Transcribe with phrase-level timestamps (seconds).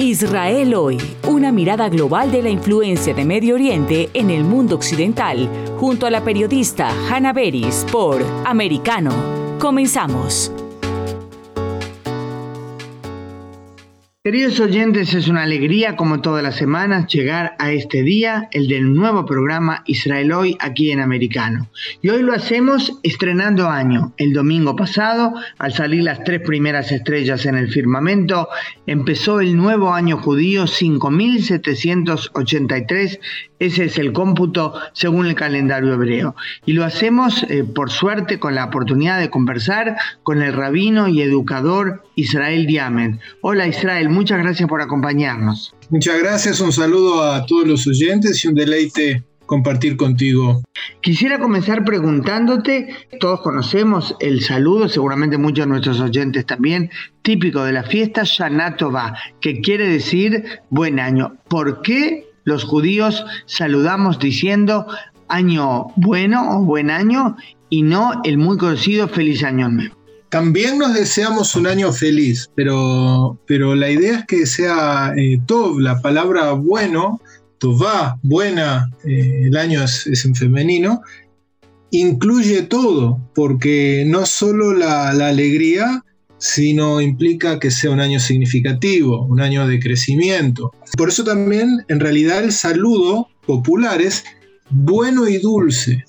[0.00, 0.96] Israel hoy,
[1.28, 6.10] una mirada global de la influencia de Medio Oriente en el mundo occidental, junto a
[6.10, 9.12] la periodista Hannah Beris por Americano.
[9.58, 10.50] Comenzamos.
[14.22, 18.92] Queridos oyentes, es una alegría como todas las semanas llegar a este día, el del
[18.92, 21.70] nuevo programa Israel Hoy aquí en Americano.
[22.02, 24.12] Y hoy lo hacemos estrenando año.
[24.18, 28.46] El domingo pasado, al salir las tres primeras estrellas en el firmamento,
[28.86, 33.20] empezó el nuevo año judío 5783
[33.60, 36.34] ese es el cómputo según el calendario hebreo.
[36.64, 41.20] Y lo hacemos, eh, por suerte, con la oportunidad de conversar con el rabino y
[41.20, 43.20] educador Israel Diamen.
[43.42, 45.74] Hola Israel, muchas gracias por acompañarnos.
[45.88, 50.62] Muchas gracias, un saludo a todos los oyentes y un deleite compartir contigo.
[51.00, 56.90] Quisiera comenzar preguntándote, todos conocemos el saludo, seguramente muchos de nuestros oyentes también,
[57.22, 58.76] típico de la fiesta Shana
[59.40, 61.34] que quiere decir buen año.
[61.48, 64.86] ¿Por qué los judíos saludamos diciendo
[65.30, 67.36] año bueno o buen año
[67.70, 69.99] y no el muy conocido feliz año nuevo.
[70.30, 75.80] También nos deseamos un año feliz, pero, pero la idea es que sea eh, tov,
[75.80, 77.20] la palabra bueno,
[77.58, 81.02] tová, buena, eh, el año es, en femenino,
[81.90, 86.04] incluye todo, porque no solo la alegría,
[86.38, 90.72] sino implica que sea un año significativo, un año de crecimiento.
[90.96, 94.24] Por eso también en realidad el saludo popular es
[94.70, 96.04] bueno y dulce,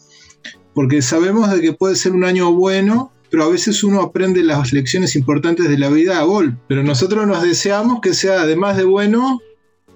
[0.75, 4.74] porque sabemos de que puede ser un año bueno, pero a veces uno aprende las
[4.74, 8.84] lecciones importantes de la vida a gol, pero nosotros nos deseamos que sea además de
[8.84, 9.40] bueno,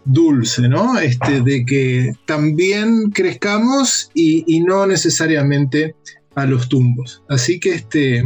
[0.05, 0.97] dulce, ¿no?
[0.97, 5.95] Este, de que también crezcamos y, no necesariamente
[6.33, 7.23] a los tumbos.
[7.27, 8.23] Así que este,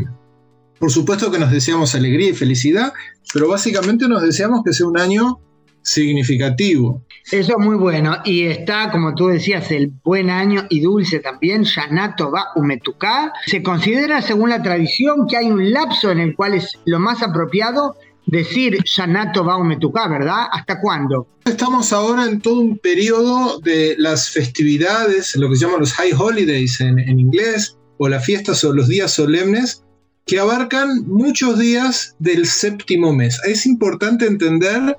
[0.78, 2.94] por supuesto que nos deseamos alegría y felicidad,
[3.34, 5.40] pero básicamente nos deseamos que sea un año
[5.82, 7.04] significativo.
[7.32, 8.18] Eso es muy bueno.
[8.26, 13.34] Y está, como tú decías, el buen año y dulce también, Yanato va Umetuká.
[13.46, 17.22] Se considera, según la tradición, que hay un lapso en el cual es lo más
[17.22, 17.96] apropiado
[18.26, 20.46] decir Yanato va Umetuká, ¿verdad?
[20.52, 21.28] ¿Hasta cuándo?
[21.46, 26.14] Estamos ahora en todo un periodo de las festividades, lo que se llaman los high
[26.14, 29.84] holidays en, en inglés, o las fiestas o los días solemnes,
[30.26, 33.40] que abarcan muchos días del séptimo mes.
[33.46, 34.96] Es importante entender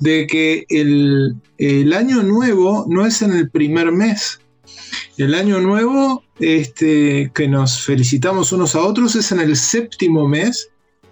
[0.00, 4.40] de que el, año nuevo no es en el primer mes.
[5.16, 10.70] El año nuevo este, que nos felicitamos unos a otros es en el séptimo mes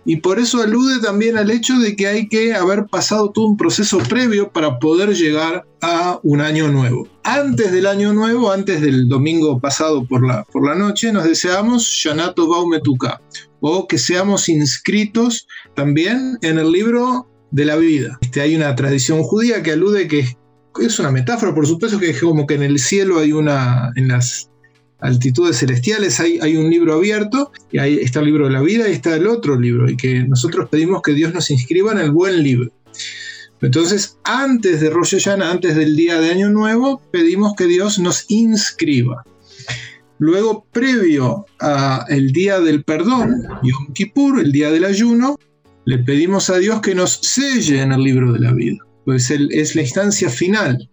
[0.08, 3.56] y por eso alude también al hecho de que hay que haber pasado todo un
[3.56, 7.08] proceso previo para poder llegar a un año nuevo.
[7.24, 11.82] Antes del año nuevo, antes del domingo pasado por la, por la noche, nos deseamos
[11.82, 13.20] Shanato Baumetuka
[13.58, 18.18] o que seamos inscritos también en el libro de la vida.
[18.20, 20.36] Este, hay una tradición judía que alude que
[20.80, 24.08] es una metáfora, por supuesto, que es como que en el cielo hay una, en
[24.08, 24.50] las
[24.98, 28.88] altitudes celestiales hay, hay, un libro abierto, y ahí está el libro de la vida
[28.88, 32.10] y está el otro libro, y que nosotros pedimos que Dios nos inscriba en el
[32.10, 32.70] buen libro.
[33.62, 38.26] Entonces, antes de Rosh Hashanah, antes del día de Año Nuevo, pedimos que Dios nos
[38.28, 39.24] inscriba.
[40.18, 45.38] Luego, previo al día del perdón, Yom Kippur, el día del ayuno,
[45.86, 49.74] le pedimos a Dios que nos selle en el libro de la vida, pues es
[49.76, 50.90] la instancia final.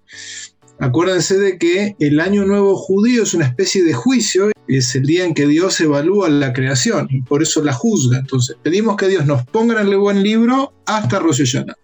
[0.80, 5.26] Acuérdense de que el año nuevo judío es una especie de juicio, es el día
[5.26, 8.20] en que Dios evalúa la creación y por eso la juzga.
[8.20, 11.76] Entonces, pedimos que Dios nos ponga en el buen libro hasta Rosh Hashanah.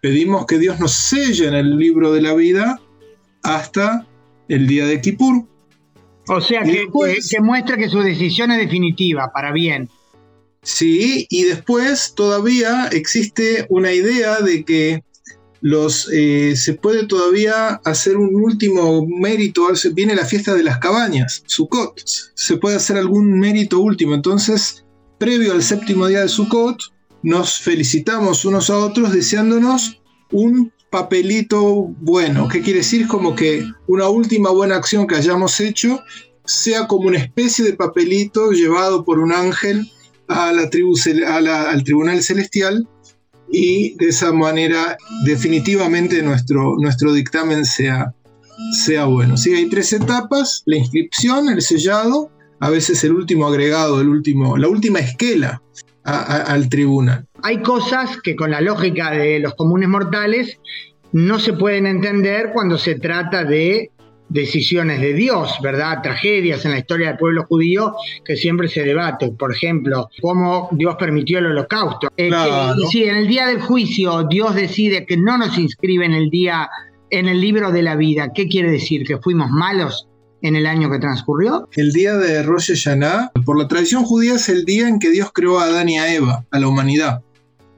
[0.00, 2.80] Pedimos que Dios nos selle en el libro de la vida
[3.42, 4.06] hasta
[4.48, 5.46] el día de Kippur.
[6.28, 6.88] O sea, que,
[7.30, 9.90] que muestra que su decisión es definitiva, para bien.
[10.66, 15.04] Sí, y después todavía existe una idea de que
[15.60, 21.44] los, eh, se puede todavía hacer un último mérito, viene la fiesta de las cabañas,
[21.46, 22.02] Sukkot,
[22.34, 24.84] se puede hacer algún mérito último, entonces,
[25.18, 26.80] previo al séptimo día de Sukkot,
[27.22, 33.06] nos felicitamos unos a otros deseándonos un papelito bueno, ¿qué quiere decir?
[33.06, 36.00] Como que una última buena acción que hayamos hecho
[36.44, 39.88] sea como una especie de papelito llevado por un ángel
[40.28, 40.94] a la tribu,
[41.26, 42.86] al tribunal celestial
[43.50, 48.12] y de esa manera definitivamente nuestro, nuestro dictamen sea,
[48.84, 49.36] sea bueno.
[49.36, 49.54] ¿sí?
[49.54, 52.30] Hay tres etapas, la inscripción, el sellado,
[52.60, 55.62] a veces el último agregado, el último, la última esquela
[56.04, 57.26] al tribunal.
[57.42, 60.60] Hay cosas que con la lógica de los comunes mortales
[61.12, 63.90] no se pueden entender cuando se trata de
[64.28, 66.02] decisiones de Dios, ¿verdad?
[66.02, 67.94] Tragedias en la historia del pueblo judío
[68.24, 69.32] que siempre se debate.
[69.32, 72.08] Por ejemplo, cómo Dios permitió el holocausto.
[72.16, 72.30] Eh,
[72.90, 76.68] si en el día del juicio Dios decide que no nos inscribe en el día,
[77.10, 79.04] en el libro de la vida, ¿qué quiere decir?
[79.06, 80.08] ¿Que fuimos malos?
[80.42, 81.68] en el año que transcurrió?
[81.72, 85.30] El día de Rosh Hashanah, por la tradición judía, es el día en que Dios
[85.32, 87.22] creó a Adán y a Eva, a la humanidad.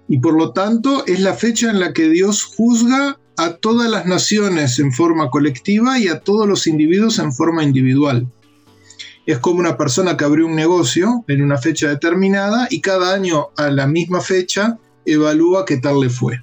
[0.08, 4.04] Y por lo tanto es la fecha en la que Dios juzga a todas las
[4.04, 8.26] naciones en forma colectiva y a todos los individuos en forma individual.
[9.26, 13.50] Es como una persona que abrió un negocio en una fecha determinada y cada año
[13.56, 16.42] a la misma fecha evalúa qué tal le fue.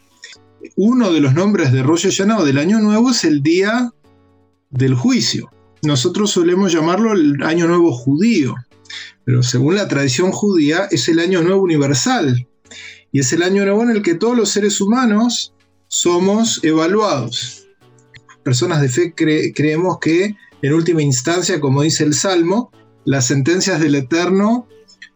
[0.77, 3.91] Uno de los nombres de Rosh Hashanah del Año Nuevo es el día
[4.69, 5.51] del juicio.
[5.83, 8.55] Nosotros solemos llamarlo el Año Nuevo judío,
[9.25, 12.47] pero según la tradición judía es el Año Nuevo universal
[13.11, 15.54] y es el Año Nuevo en el que todos los seres humanos
[15.95, 17.67] somos evaluados.
[18.43, 22.71] Personas de fe creemos que, en última instancia, como dice el Salmo,
[23.05, 24.67] las sentencias del Eterno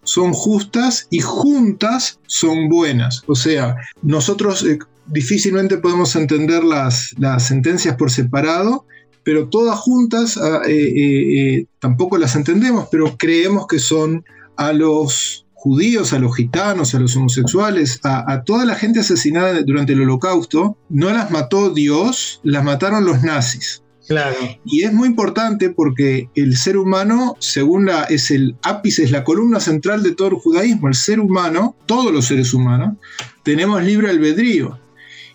[0.03, 3.23] son justas y juntas son buenas.
[3.27, 8.85] O sea, nosotros eh, difícilmente podemos entender las, sentencias por separado,
[9.23, 14.23] pero todas juntas ah, eh, eh, tampoco las entendemos, pero creemos que son
[14.55, 19.91] a los judíos, a los gitanos, a los homosexuales, a, toda la gente asesinada durante
[19.91, 23.83] el holocausto, no las mató Dios, las mataron los nazis.
[24.07, 24.37] Claro.
[24.65, 29.25] Y es muy importante porque el ser humano, según la, es el ápice, es la
[29.25, 32.95] columna central de todo el judaísmo, el ser humano, todos los seres humanos,
[33.43, 34.79] tenemos libre albedrío.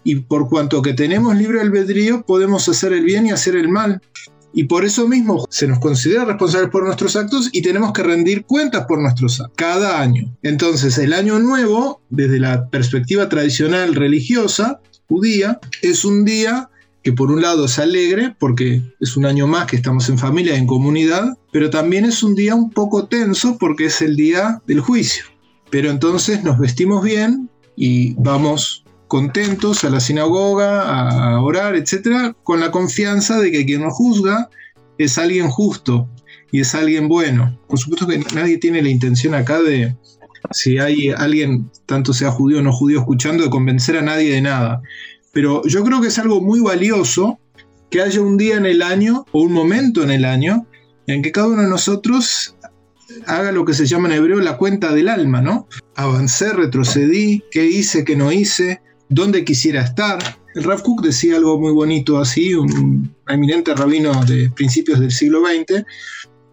[0.05, 4.03] Y por cuanto que tenemos libre albedrío, podemos hacer el bien y hacer el mal
[4.55, 8.45] y por eso mismo se nos considera responsables por nuestros actos y tenemos que rendir
[8.45, 10.33] cuentas por nuestros actos cada año.
[10.43, 16.71] Entonces el año nuevo, desde la perspectiva tradicional religiosa judía, es un día
[17.03, 20.57] que por un lado es alegre, porque es un año más que estamos en familia,
[20.57, 24.81] en comunidad, pero también es un día un poco tenso porque es el día del
[24.81, 25.25] juicio.
[25.69, 32.61] Pero entonces nos vestimos bien y vamos contentos a la sinagoga, a orar, etcétera, con
[32.61, 34.49] la confianza de que quien nos juzga
[34.99, 36.09] es alguien justo
[36.51, 37.59] y es alguien bueno.
[37.69, 39.97] Por supuesto que nadie tiene la intención acá de,
[40.53, 44.41] si hay alguien, tanto sea judío o no judío, escuchando, de convencer a nadie de
[44.41, 44.83] nada.
[45.33, 47.39] Pero yo creo que es algo muy valioso
[47.91, 50.67] que haya un día en el año o un momento en el año
[51.07, 52.57] en que cada uno de nosotros
[53.27, 55.69] haga lo que se llama en hebreo la cuenta del alma, ¿no?
[55.95, 60.19] Avancé, retrocedí, qué hice, qué no hice, dónde quisiera estar.
[60.55, 65.43] El Rav Kook decía algo muy bonito así, un eminente rabino de principios del siglo
[65.45, 65.85] XX,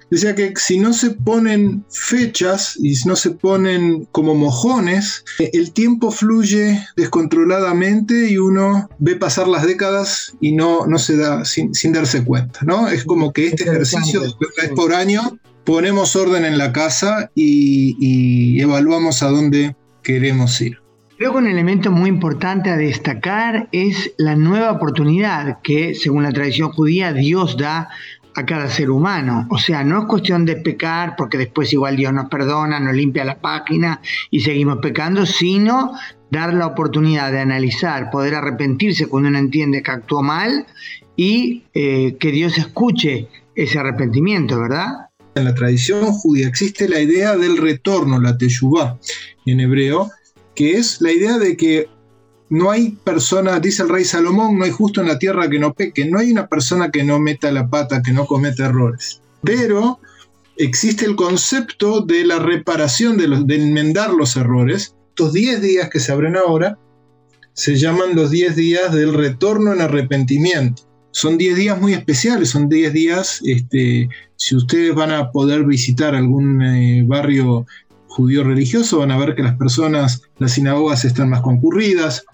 [0.10, 5.72] decía que si no se ponen fechas y si no se ponen como mojones, el
[5.72, 11.72] tiempo fluye descontroladamente y uno ve pasar las décadas y no, no se da sin,
[11.94, 12.90] darse cuenta, ¿no?
[12.90, 19.24] Es como que este ejercicio vez por año ponemos orden en la casa y evaluamos
[19.24, 20.81] a dónde queremos ir.
[21.22, 26.32] Creo que un elemento muy importante a destacar es la nueva oportunidad que, según la
[26.32, 27.90] tradición judía, Dios da
[28.34, 29.46] a cada ser humano.
[29.52, 33.24] O sea, no es cuestión de pecar, porque después igual Dios nos perdona, nos limpia
[33.24, 34.02] la página
[34.32, 35.92] y seguimos pecando, sino
[36.32, 40.66] dar la oportunidad de analizar, poder arrepentirse cuando uno entiende que actuó mal
[41.16, 44.88] y eh, que Dios escuche ese arrepentimiento, ¿verdad?
[45.36, 48.98] En la tradición judía existe la idea del retorno, la teshuvah
[49.46, 50.10] en hebreo,
[50.56, 51.88] que es la idea de que
[52.50, 55.74] no hay persona, dice el rey Salomón, no hay justo en la tierra que no
[55.74, 59.22] peque, no hay una persona que no meta la pata, que no cometa errores.
[59.42, 60.00] Pero
[60.58, 64.96] existe el concepto de la reparación, de, los, de enmendar los errores.
[65.10, 66.78] Estos 10 días que se abren ahora
[67.54, 70.84] se llaman los 10 días del retorno en arrepentimiento.
[71.12, 76.16] Son 10 días muy especiales, son 10 días, este, si ustedes van a poder visitar
[76.16, 77.66] algún eh, barrio
[78.12, 82.26] judío religioso, van a ver que las personas, las sinagogas están más concurridas,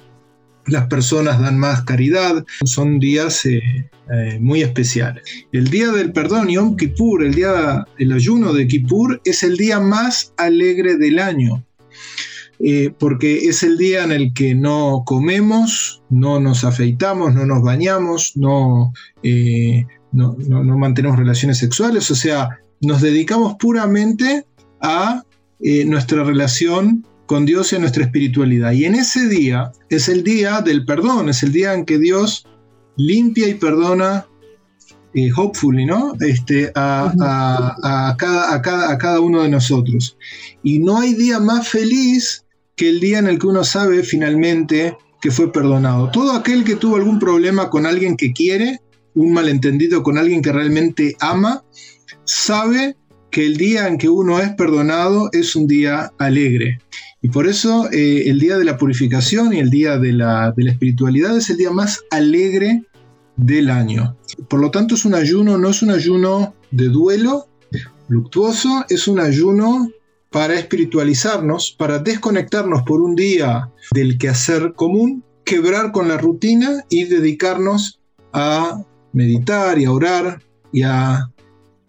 [0.65, 3.62] las personas dan más caridad, son días eh,
[4.12, 5.24] eh, muy especiales.
[5.51, 9.79] El día del perdón, Yom Kippur, el día del ayuno de Kippur, es el día
[9.79, 11.63] más alegre del año.
[12.60, 17.62] Eh, porque es el día en el que no comemos, no nos afeitamos, no nos
[17.62, 22.50] bañamos, no, no mantenemos relaciones sexuales, o sea,
[22.81, 24.43] nos dedicamos puramente
[24.81, 25.24] a
[25.60, 28.72] eh, nuestra relación con Dios y a nuestra espiritualidad.
[28.72, 32.48] Y en ese día es el día del perdón, es el día en que Dios
[32.96, 34.28] limpia y perdona,
[35.14, 36.14] eh, hopefully, ¿no?
[36.22, 40.18] Este, a, cada, a, cada, a cada uno de nosotros.
[40.64, 42.46] Y no hay día más feliz
[42.76, 46.10] que el día en el que uno sabe finalmente que fue perdonado.
[46.12, 48.80] Todo aquel que tuvo algún problema con alguien que quiere,
[49.16, 51.64] un malentendido con alguien que realmente ama,
[52.24, 52.96] sabe
[53.31, 56.79] que el día en que uno es perdonado es un día alegre.
[57.22, 60.63] Y por eso eh, el día de la purificación y el día de la, de
[60.63, 62.84] la espiritualidad es el día más alegre
[63.36, 64.15] del año.
[64.50, 67.48] Por lo tanto es un ayuno, no es un ayuno de duelo
[68.07, 69.89] luctuoso, es un ayuno
[70.31, 77.05] para espiritualizarnos, para desconectarnos por un día del quehacer común, quebrar con la rutina y
[77.05, 78.00] dedicarnos
[78.34, 81.31] a meditar y a orar y a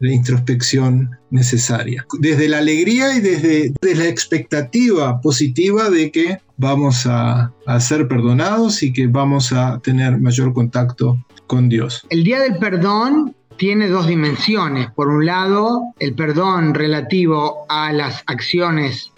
[0.01, 2.07] la introspección necesaria.
[2.19, 8.83] Desde la alegría y desde, la expectativa positiva de que vamos a, a, ser perdonados
[8.83, 12.07] y que vamos a tener mayor contacto con Dios.
[12.11, 14.91] El Día del Perdón tiene dos dimensiones.
[14.93, 19.13] Por un lado, el perdón relativo a las acciones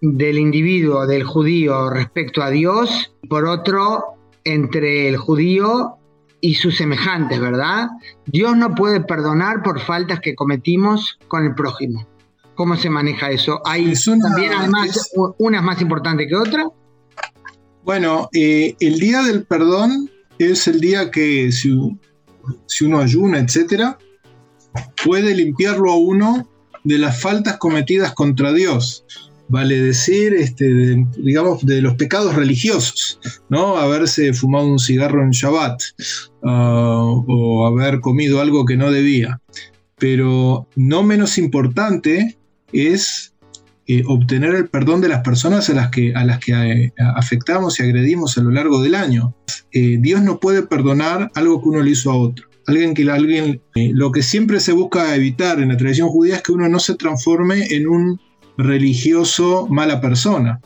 [0.00, 3.12] del individuo, del judío respecto a Dios.
[3.28, 4.14] Por otro,
[4.44, 5.96] entre el judío
[6.42, 7.88] y sus semejantes, ¿verdad?
[8.26, 12.06] Dios no puede perdonar por faltas que cometimos con el prójimo.
[12.56, 13.62] ¿Cómo se maneja eso?
[13.64, 16.66] ¿Hay también además una es más importante que otra?
[17.84, 23.96] Bueno, eh, el día del perdón es el día que si, uno ayuna, etcétera,
[25.04, 26.48] puede limpiarlo a uno
[26.82, 29.06] de las faltas cometidas contra Dios.
[29.52, 33.76] Vale decir, este, digamos, de los pecados religiosos, ¿no?
[33.76, 35.78] Haberse fumado un cigarro en Shabbat
[36.42, 39.42] ah, o haber comido algo que no debía.
[39.98, 42.38] Pero no menos importante
[42.72, 43.34] es
[43.86, 47.78] eh, obtener el perdón de las personas a las que, a las que eh, afectamos
[47.78, 49.34] y agredimos a lo largo del año.
[49.70, 52.48] Eh, Dios no puede perdonar algo que uno le hizo a otro.
[52.66, 56.52] Alguien que alguien, lo que siempre se busca evitar en la tradición judía es que
[56.52, 58.18] uno no se transforme en un
[58.56, 60.60] religioso mala persona.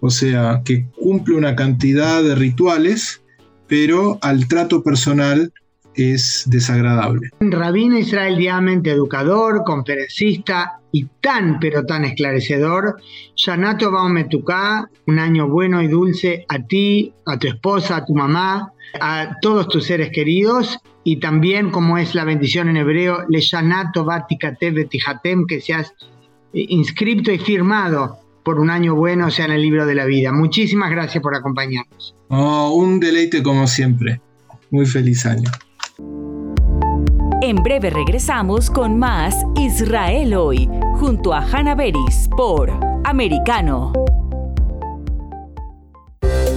[0.00, 3.22] O sea, que cumple una cantidad de rituales,
[3.66, 5.52] pero al trato personal
[5.94, 7.30] es desagradable.
[7.40, 13.00] Rabino Israel Diamante, educador, conferencista y tan pero tan esclarecedor.
[13.36, 18.72] Yanato Baumetuká, un año bueno y dulce a ti, a tu esposa, a tu mamá,
[19.00, 24.04] a todos tus seres queridos y también como es la bendición en hebreo, le Yanato
[24.04, 25.94] Batikate Betihatem, que seas
[26.54, 30.32] inscripto y firmado por un año bueno, sea en el libro de la vida.
[30.32, 32.14] Muchísimas gracias por acompañarnos.
[32.28, 34.20] Oh, un deleite como siempre.
[34.70, 35.50] Muy feliz año.
[37.40, 42.70] En breve regresamos con más Israel hoy, junto a Hannah Beris por
[43.04, 43.92] Americano.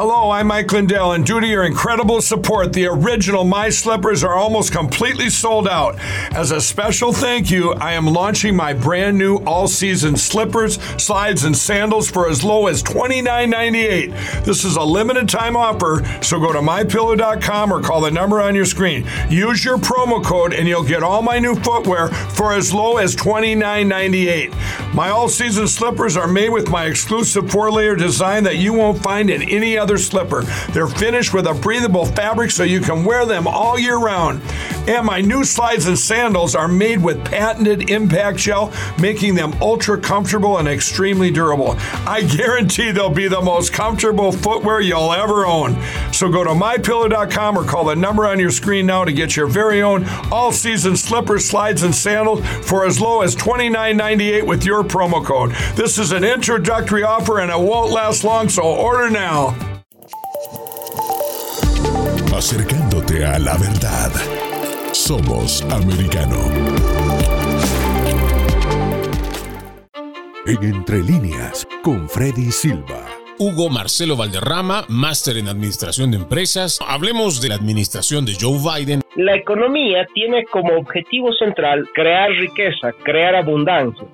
[0.00, 4.36] Hello, I'm Mike Lindell, and due to your incredible support, the original My Slippers are
[4.36, 5.96] almost completely sold out.
[6.30, 11.42] As a special thank you, I am launching my brand new all season slippers, slides,
[11.42, 14.44] and sandals for as low as $29.98.
[14.44, 18.54] This is a limited time offer, so go to mypillow.com or call the number on
[18.54, 19.04] your screen.
[19.28, 23.16] Use your promo code, and you'll get all my new footwear for as low as
[23.16, 24.94] $29.98.
[24.94, 29.02] My all season slippers are made with my exclusive four layer design that you won't
[29.02, 30.42] find in any other slipper.
[30.72, 34.42] They're finished with a breathable fabric so you can wear them all year round.
[34.88, 40.00] And my new slides and sandals are made with patented impact gel, making them ultra
[40.00, 41.76] comfortable and extremely durable.
[42.06, 45.80] I guarantee they'll be the most comfortable footwear you'll ever own.
[46.12, 49.46] So go to mypillow.com or call the number on your screen now to get your
[49.46, 54.82] very own all season slippers, slides, and sandals for as low as $29.98 with your
[54.82, 55.52] promo code.
[55.76, 59.77] This is an introductory offer and it won't last long, so order now.
[62.38, 64.12] Acercándote a la verdad.
[64.92, 66.38] Somos americano.
[70.46, 73.04] En Entre líneas, con Freddy Silva.
[73.40, 76.78] Hugo Marcelo Valderrama, máster en Administración de Empresas.
[76.86, 79.00] Hablemos de la administración de Joe Biden.
[79.16, 84.06] La economía tiene como objetivo central crear riqueza, crear abundancia.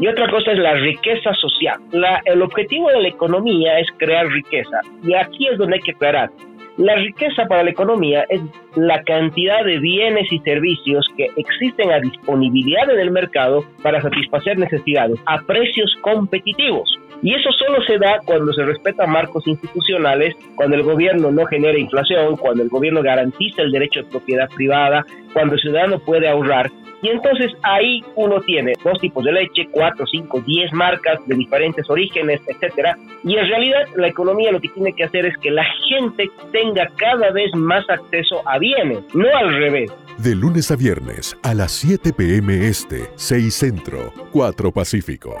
[0.00, 1.78] Y otra cosa es la riqueza social.
[2.24, 4.80] el objetivo de la economía es crear riqueza.
[5.04, 6.30] Y aquí es donde hay que aclarar.
[6.78, 8.40] La riqueza para la economía es
[8.76, 14.56] la cantidad de bienes y servicios que existen a disponibilidad en el mercado para satisfacer
[14.60, 16.88] necesidades a precios competitivos.
[17.20, 21.76] Y eso solo se da cuando se respetan marcos institucionales, cuando el gobierno no genera
[21.76, 26.70] inflación, cuando el gobierno garantiza el derecho de propiedad privada, cuando el ciudadano puede ahorrar
[27.02, 31.88] y entonces ahí uno tiene dos tipos de leche, cuatro, cinco, diez marcas de diferentes
[31.88, 32.96] orígenes, etcétera.
[33.24, 36.88] Y en realidad la economía lo que tiene que hacer es que la gente tenga
[36.96, 39.92] cada vez más acceso a bienes, no al revés.
[40.18, 42.66] De lunes a viernes a las 7 p.m.
[42.66, 45.40] Este, 6 Centro, 4 Pacífico.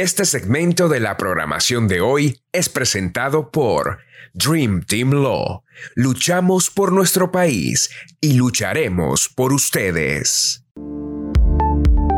[0.00, 3.98] Este segmento de la programación de hoy es presentado por
[4.32, 5.62] Dream Team Law.
[5.94, 10.64] Luchamos por nuestro país y lucharemos por ustedes.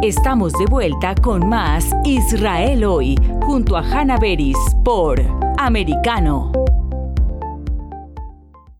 [0.01, 5.21] Estamos de vuelta con más Israel hoy, junto a Hannah Beris por
[5.59, 6.62] Americano.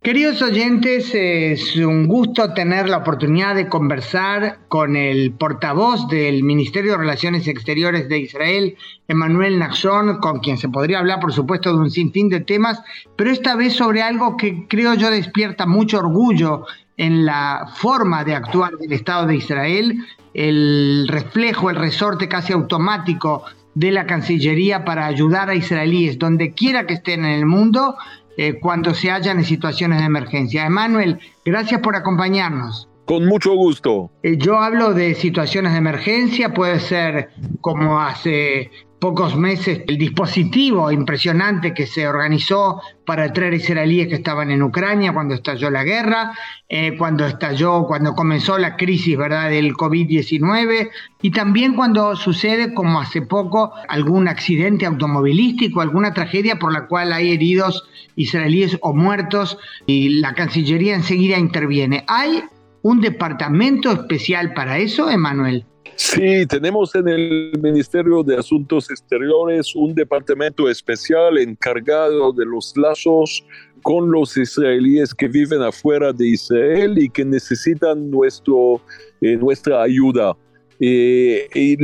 [0.03, 6.91] Queridos oyentes, es un gusto tener la oportunidad de conversar con el portavoz del Ministerio
[6.91, 11.79] de Relaciones Exteriores de Israel, Emmanuel Nachshon, con quien se podría hablar, por supuesto, de
[11.79, 12.83] un sinfín de temas,
[13.15, 16.67] pero esta vez sobre algo que creo yo despierta mucho orgullo
[16.97, 20.05] en la forma de actuar del Estado de Israel,
[20.35, 23.45] el reflejo, el resorte casi automático
[23.75, 27.97] de la Cancillería para ayudar a israelíes donde quiera que estén en el mundo
[28.37, 30.67] eh, cuando se hallan en situaciones de emergencia.
[30.67, 32.89] Emanuel, gracias por acompañarnos.
[33.05, 34.11] Con mucho gusto.
[34.23, 38.71] Eh, yo hablo de situaciones de emergencia, puede ser como hace
[39.03, 45.13] pocos meses el dispositivo impresionante que se organizó para traer israelíes que estaban en Ucrania
[45.13, 46.33] cuando estalló la guerra,
[46.69, 49.51] eh, cuando estalló, cuando comenzó la crisis ¿verdad?
[49.51, 56.73] del COVID-19 y también cuando sucede, como hace poco, algún accidente automovilístico, alguna tragedia por
[56.73, 62.05] la cual hay heridos israelíes o muertos y la Cancillería enseguida interviene.
[62.09, 62.43] ¿Hay
[62.83, 65.65] un departamento especial para eso, Emanuel?
[65.97, 73.45] Sí, tenemos en el Ministerio de Asuntos Exteriores un departamento especial encargado de los lazos
[73.83, 78.81] con los israelíes que viven afuera de Israel y que necesitan nuestro,
[79.21, 80.37] eh, nuestra ayuda.
[80.85, 81.77] Eh, y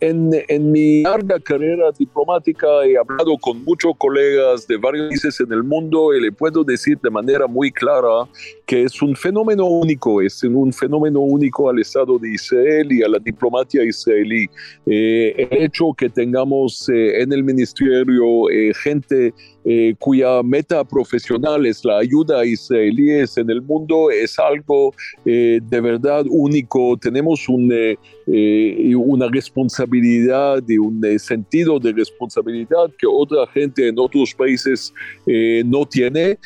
[0.00, 5.62] en, mi larga carrera diplomática he hablado con muchos colegas de varios países en el
[5.62, 8.26] mundo y le puedo decir de manera muy clara
[8.64, 13.08] que es un fenómeno único, es un fenómeno único al Estado de Israel y a
[13.08, 14.46] la diplomacia israelí.
[14.86, 18.46] Eh, el hecho que tengamos eh, en el ministerio
[18.82, 19.34] gente
[19.98, 24.94] cuya meta profesional es la ayuda a israelíes en el mundo es algo
[25.24, 26.96] de verdad único.
[26.96, 27.70] Tenemos un
[28.30, 34.92] eh, una responsabilidad y un eh, sentido de responsabilidad que otra gente en otros países
[35.26, 36.38] eh, no tiene.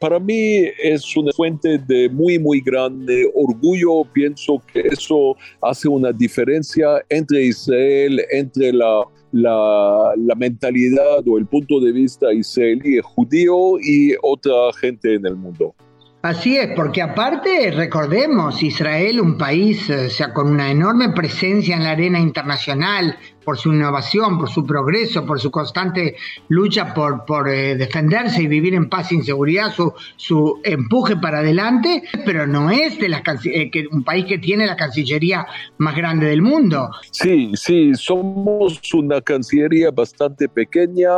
[0.00, 4.04] para mí es una fuente de muy, muy grande orgullo.
[4.14, 9.04] Pienso que eso hace una diferencia entre Israel, entre la
[9.42, 15.36] la, la, mentalidad o el punto de vista israelí judío y otra gente en el
[15.36, 15.74] mundo.
[16.22, 21.84] Así es, porque aparte, recordemos, Israel, un país o sea, con una enorme presencia en
[21.84, 23.16] la arena internacional,
[23.46, 26.16] por su innovación, por su progreso, por su constante
[26.48, 29.72] lucha por, eh, defenderse y vivir en paz y seguridad,
[30.16, 34.74] su, empuje para adelante, pero no es de las eh, un país que tiene la
[34.74, 35.46] Cancillería
[35.78, 36.90] más grande del mundo.
[37.12, 41.10] Sí, sí, somos una Cancillería bastante pequeña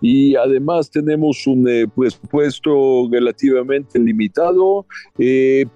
[0.00, 4.86] y además tenemos un eh, presupuesto relativamente limitado,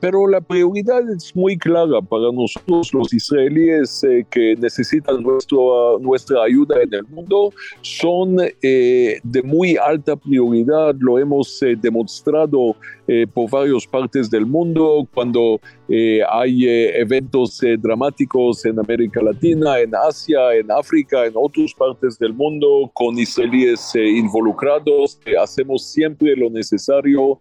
[0.01, 6.83] pero la prioridad es muy clara para nosotros los israelíes que necesitan nuestro nuestra ayuda
[6.83, 12.77] en el mundo son eh, de muy alta prioridad, lo hemos eh, demostrado
[13.11, 19.81] eh, por varias partes del mundo, cuando eh, hay eh, eventos dramáticos en América Latina,
[19.81, 25.19] en Asia, en África, en otras partes del mundo, con israelíes involucrados.
[25.41, 27.41] hacemos siempre lo necesario,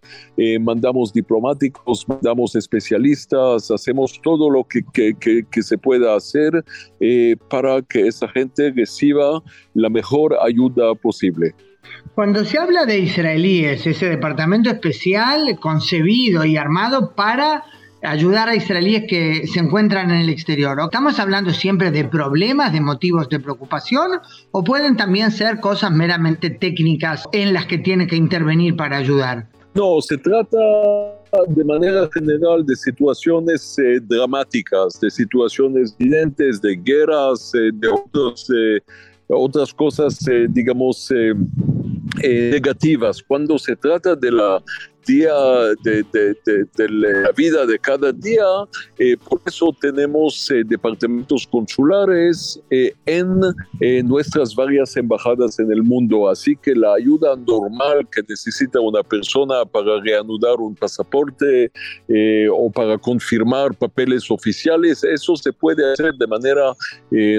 [0.60, 6.64] mandamos diplomáticos, mandamos especialistas, hacemos todo lo que, que, que se pueda hacer
[7.50, 9.42] para que esa gente reciba
[9.74, 11.54] la mejor ayuda posible.
[12.14, 17.64] Cuando se habla de israelíes, ese departamento especial concebido y armado para
[18.02, 20.78] ayudar a israelíes que se encuentran en el exterior.
[20.80, 24.12] ¿Estamos hablando siempre de problemas, de motivos de preocupación
[24.50, 29.46] o pueden también ser cosas meramente técnicas en las que tiene que intervenir para ayudar?
[29.74, 30.58] No, se trata
[31.48, 38.50] de manera general de situaciones eh, dramáticas, de situaciones evidentes, de guerras, eh, de otros,
[38.50, 38.80] eh,
[39.28, 41.12] otras cosas, digamos,
[42.22, 43.22] negativas.
[43.22, 44.62] Cuando se trata de la
[45.08, 45.34] día
[45.82, 46.04] de,
[46.88, 48.44] la vida de cada día.
[48.98, 53.40] Eh, por eso tenemos eh, departamentos consulares eh, en
[54.06, 56.28] nuestras varias embajadas en el mundo.
[56.28, 61.72] Así que la ayuda normal que necesita una persona para reanudar un pasaporte
[62.52, 66.74] o para confirmar papeles oficiales, eso se puede hacer de manera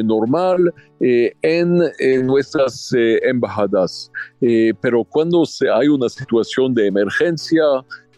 [0.04, 4.12] normal en, nuestras embajadas.
[4.82, 7.64] Pero cuando se, hay una situación de emergencia,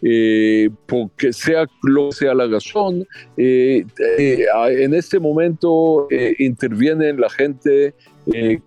[0.03, 3.07] eh, porque sea lo sea la razón,
[3.37, 3.85] eh,
[4.17, 6.07] eh, en este momento
[6.39, 7.93] interviene la gente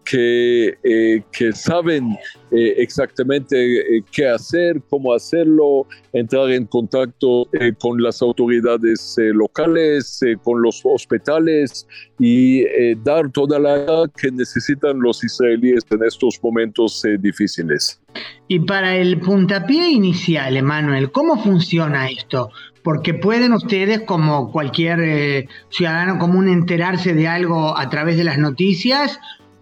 [0.04, 2.16] que, que saben
[2.54, 10.20] eh, exactamente eh, qué hacer, cómo hacerlo, entrar en contacto eh, con las autoridades locales,
[10.44, 11.86] con los hospitales
[12.18, 12.64] y
[13.02, 18.00] dar toda la ayuda que necesitan los israelíes en estos momentos difíciles.
[18.46, 22.50] Y para el puntapié inicial, Emanuel, ¿cómo funciona esto?
[22.84, 29.18] Porque pueden ustedes, como cualquier ciudadano común, enterarse de algo a través de las noticias,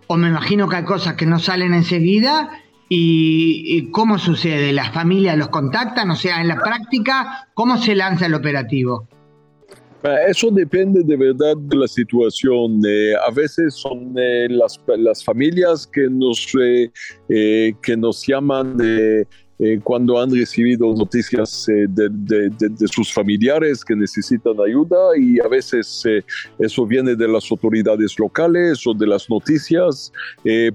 [0.08, 2.61] o me imagino que hay cosas que no salen enseguida
[2.94, 4.70] ¿Y, cómo sucede?
[4.70, 6.10] ¿Las familias los contactan?
[6.10, 9.08] O sea, en la práctica, ¿cómo se lanza el operativo?
[10.04, 12.82] Ah, eso depende de verdad de la situación.
[12.86, 18.76] Eh, a veces son eh, las, las, familias que nos, eh, que nos llaman
[19.64, 26.02] eh, cuando han recibido noticias eh, de, sus familiares que necesitan ayuda y a veces
[26.04, 26.24] eh,
[26.58, 30.12] eso viene de las autoridades locales o de las noticias.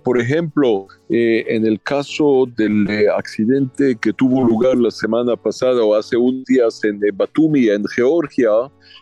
[0.04, 6.16] por ejemplo, en el caso del accidente que tuvo lugar la semana pasada o hace
[6.16, 8.52] un día en Batumi, en Georgia,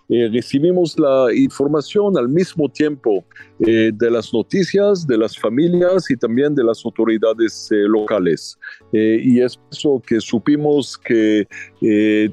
[0.07, 3.23] recibimos la información al mismo tiempo
[3.59, 8.57] de las noticias, de las familias y también de las autoridades locales.
[8.91, 11.47] y es eso que supimos que
[11.81, 12.29] eh,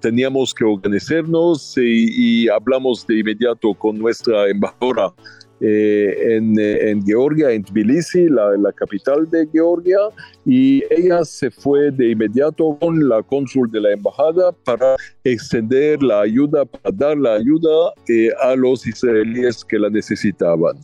[0.00, 5.12] teníamos que organizarnos y, hablamos de inmediato con nuestra embajadora
[5.60, 9.98] eh, en, Georgia, en Tbilisi, la, la, capital de Georgia,
[10.46, 16.20] y ella se fue de inmediato con la cónsul de la embajada para extender la
[16.20, 20.76] ayuda, para dar la ayuda eh, a los israelíes que la necesitaban.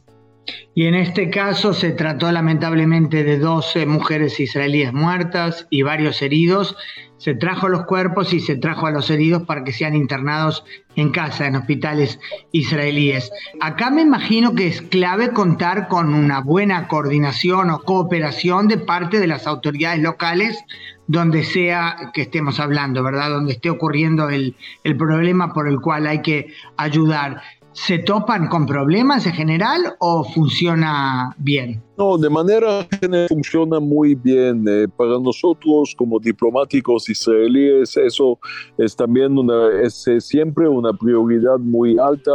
[0.74, 6.76] Y en este caso se trató lamentablemente de 12 mujeres israelíes muertas y varios heridos.
[7.24, 10.62] Se trajo los cuerpos y se trajo a los heridos para que sean internados
[10.94, 12.20] en casa, en hospitales
[12.52, 13.32] israelíes.
[13.62, 19.20] Acá me imagino que es clave contar con una buena coordinación o cooperación de parte
[19.20, 20.62] de las autoridades locales
[21.06, 23.30] donde sea que estemos hablando, ¿verdad?
[23.30, 27.40] Donde esté ocurriendo el, el problema por el cual hay que ayudar.
[27.72, 31.82] ¿Se topan con problemas en general o funciona bien?
[31.96, 34.64] No, de manera general funciona muy bien.
[34.66, 38.36] Eh, para nosotros como diplomáticos israelíes eso
[38.76, 42.32] es también una, es, siempre una prioridad muy alta.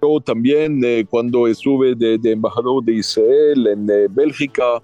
[0.00, 4.82] Yo también eh, cuando estuve de, embajador de Israel en eh, Bélgica,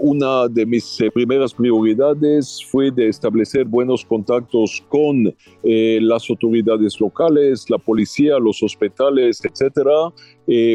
[0.00, 7.78] una de mis primeras prioridades fue de establecer buenos contactos con las autoridades locales, la
[7.78, 10.12] policía, los hospitales, etcétera,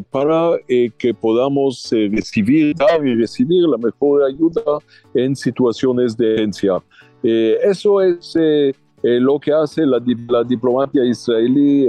[0.09, 0.57] para
[0.97, 4.79] que podamos recibir y recibir la mejor ayuda
[5.13, 6.81] en situaciones de emergencia.
[7.23, 11.87] Eh, eso es eh, eh, lo que hace la, la diplomacia israelí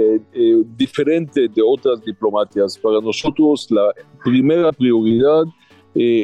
[0.75, 2.77] diferente de otras diplomacias.
[2.77, 5.43] Para nosotros la primera prioridad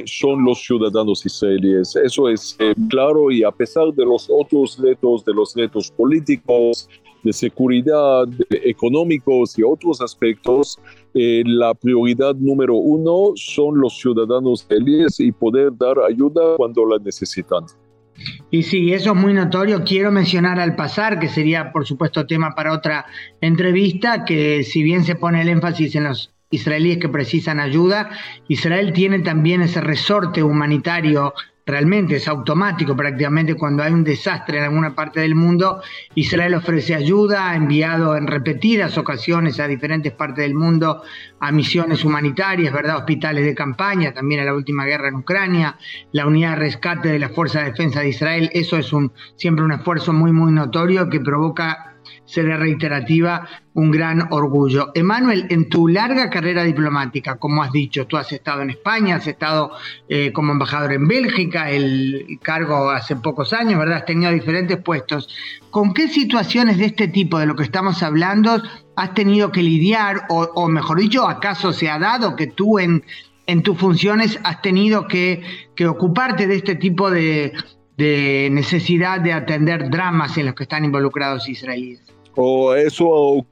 [0.05, 1.95] son los ciudadanos israelíes.
[1.95, 2.57] Eso es
[2.89, 6.87] claro y a pesar de los otros retos, de los retos políticos,
[7.23, 10.79] de seguridad, económicos y otros aspectos,
[11.17, 16.97] eh, la prioridad número uno son los ciudadanos felices y poder dar ayuda cuando la
[16.97, 17.63] necesitan.
[18.51, 19.84] Y sí, eso es muy notorio.
[19.86, 23.06] Quiero mencionar al pasar, que sería por supuesto tema para otra
[23.39, 28.10] entrevista, que si bien se pone el énfasis en los israelíes que precisan ayuda,
[28.49, 31.34] Israel tiene también ese resorte humanitario
[31.65, 35.82] realmente es automático prácticamente cuando hay un desastre en alguna parte del mundo,
[36.13, 41.01] Israel ofrece ayuda, ha enviado en repetidas ocasiones a diferentes partes del mundo
[41.39, 42.97] a misiones humanitarias, ¿verdad?
[42.97, 45.78] Hospitales de campaña, también a la última guerra en Ucrania,
[46.12, 49.65] la unidad de rescate de la Fuerza de Defensa de Israel, eso es un, siempre
[49.65, 51.94] un esfuerzo muy, muy notorio que provoca
[52.25, 54.91] seré reiterativa, un gran orgullo.
[54.95, 59.27] Emanuel, en tu larga carrera diplomática, como has dicho, tú has estado en España, has
[59.27, 59.71] estado
[60.09, 63.97] eh, como embajador en Bélgica, el cargo hace pocos años, ¿verdad?
[63.97, 65.29] Has tenido diferentes puestos.
[65.69, 68.61] ¿Con qué situaciones de este tipo, de lo que estamos hablando,
[68.95, 73.03] has tenido que lidiar, o, mejor dicho, acaso se ha dado que tú en,
[73.45, 75.43] en tus funciones has tenido que,
[75.75, 77.53] que ocuparte de este tipo de,
[77.97, 82.14] de necesidad de atender dramas en los que están involucrados israelíes?
[82.36, 83.45] O eso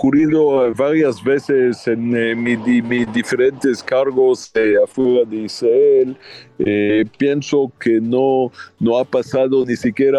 [0.00, 6.16] ocurrido varias veces en eh, mis diferentes cargos eh, afuera de Israel.
[6.58, 10.18] Eh, pienso que no, no ha pasado ni siquiera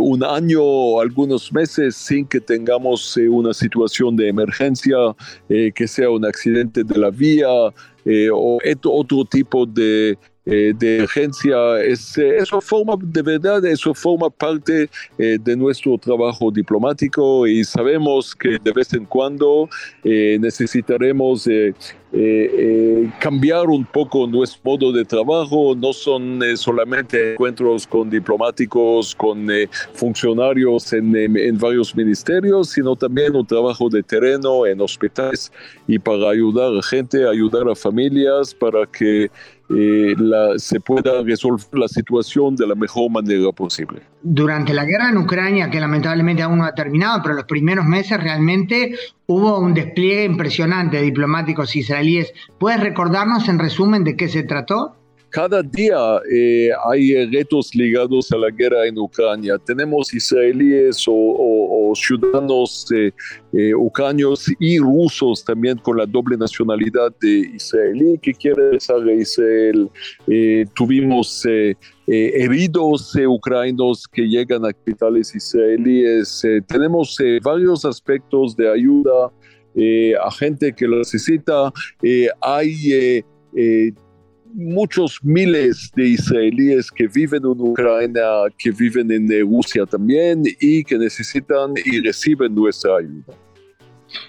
[0.00, 4.96] un año o algunos meses sin que tengamos una situación de emergencia,
[5.48, 12.18] que sea un accidente de la vía o otro tipo de eh, de urgencia, es,
[12.18, 18.34] eh, eso forma de verdad, eso forma parte eh, de nuestro trabajo diplomático y sabemos
[18.34, 19.68] que de vez en cuando
[20.02, 21.48] necesitaremos
[23.20, 25.74] cambiar un poco nuestro modo de trabajo.
[25.76, 29.46] No son solamente encuentros con diplomáticos, con
[29.94, 35.52] funcionarios en, en, varios ministerios, sino también un trabajo de terreno en hospitales
[35.86, 39.30] y para ayudar a gente, ayudar a familias, para que
[39.74, 44.02] eh, la, se pueda resolver la situación de la mejor manera posible.
[44.22, 48.22] Durante la guerra en Ucrania, que lamentablemente aún no ha terminado, pero los primeros meses
[48.22, 48.94] realmente
[49.26, 52.32] hubo un despliegue impresionante de diplomáticos israelíes.
[52.58, 54.96] ¿Puedes recordarnos en resumen de qué se trató?
[55.32, 59.56] Cada día eh, hay retos ligados a la guerra en Ucrania.
[59.58, 63.12] Tenemos israelíes o, ciudadanos eh,
[63.52, 69.12] eh, ucranios y rusos también con la doble nacionalidad de israelí que quieren regresar a
[69.12, 69.90] Israel.
[70.74, 71.46] tuvimos
[72.06, 76.42] heridos ucranianos que llegan a capitales israelíes.
[76.66, 79.30] tenemos varios aspectos de ayuda
[80.26, 81.72] a gente que lo necesita.
[82.40, 83.24] hay
[84.54, 88.22] muchos miles de israelíes que viven en Ucrania,
[88.58, 93.34] que viven en Rusia también y que necesitan y reciben nuestra ayuda.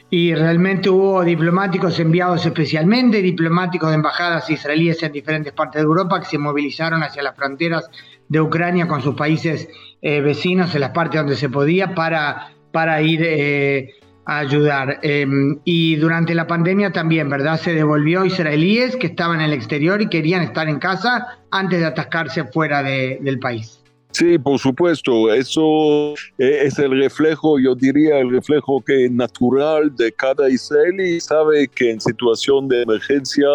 [0.10, 6.20] Y realmente hubo diplomáticos enviados especialmente, diplomáticos de embajadas israelíes en diferentes partes de Europa
[6.20, 7.90] que se movilizaron hacia las fronteras
[8.30, 9.68] de Ucrania con sus países
[10.02, 15.00] eh, vecinos en las partes donde se podía para, para ir eh, a ayudar.
[15.02, 17.60] Em, y durante la pandemia también, ¿verdad?
[17.60, 21.86] Se devolvió israelíes que estaban en el exterior y querían estar en casa antes de
[21.86, 23.83] atascarse fuera del país.
[24.14, 30.12] Sí, por supuesto, eso eh, es el reflejo, yo diría, el reflejo que natural de
[30.12, 31.20] cada israelí.
[31.20, 33.48] Sabe que en situación de emergencia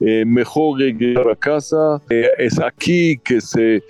[0.00, 2.02] eh, mejor llegar a casa.
[2.10, 3.82] Eh, es aquí que se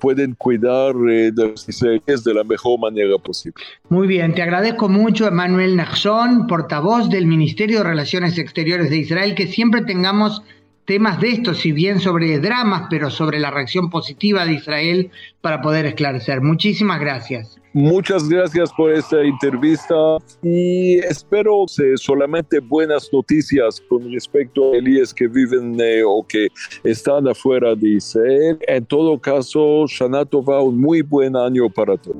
[0.00, 3.62] pueden cuidar de los israelíes de la mejor manera posible.
[3.88, 9.36] Muy bien, te agradezco mucho, Emanuel Nachson, portavoz del Ministerio de Relaciones Exteriores de Israel,
[9.36, 10.42] que siempre tengamos
[10.88, 15.10] temas de estos, si bien sobre dramas, pero sobre la reacción positiva de Israel
[15.42, 16.40] para poder esclarecer.
[16.40, 17.60] Muchísimas gracias.
[17.74, 19.94] Muchas gracias por esta entrevista
[20.42, 26.48] y espero solamente buenas noticias con respecto a Elías que viven eh, o que
[26.82, 28.58] están afuera de Israel.
[28.66, 32.16] En todo caso, Shanato va un muy buen año para todos.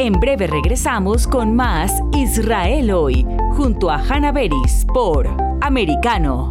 [0.00, 5.28] En breve regresamos con más Israel hoy, junto a Hannah Beris por
[5.60, 6.50] Americano.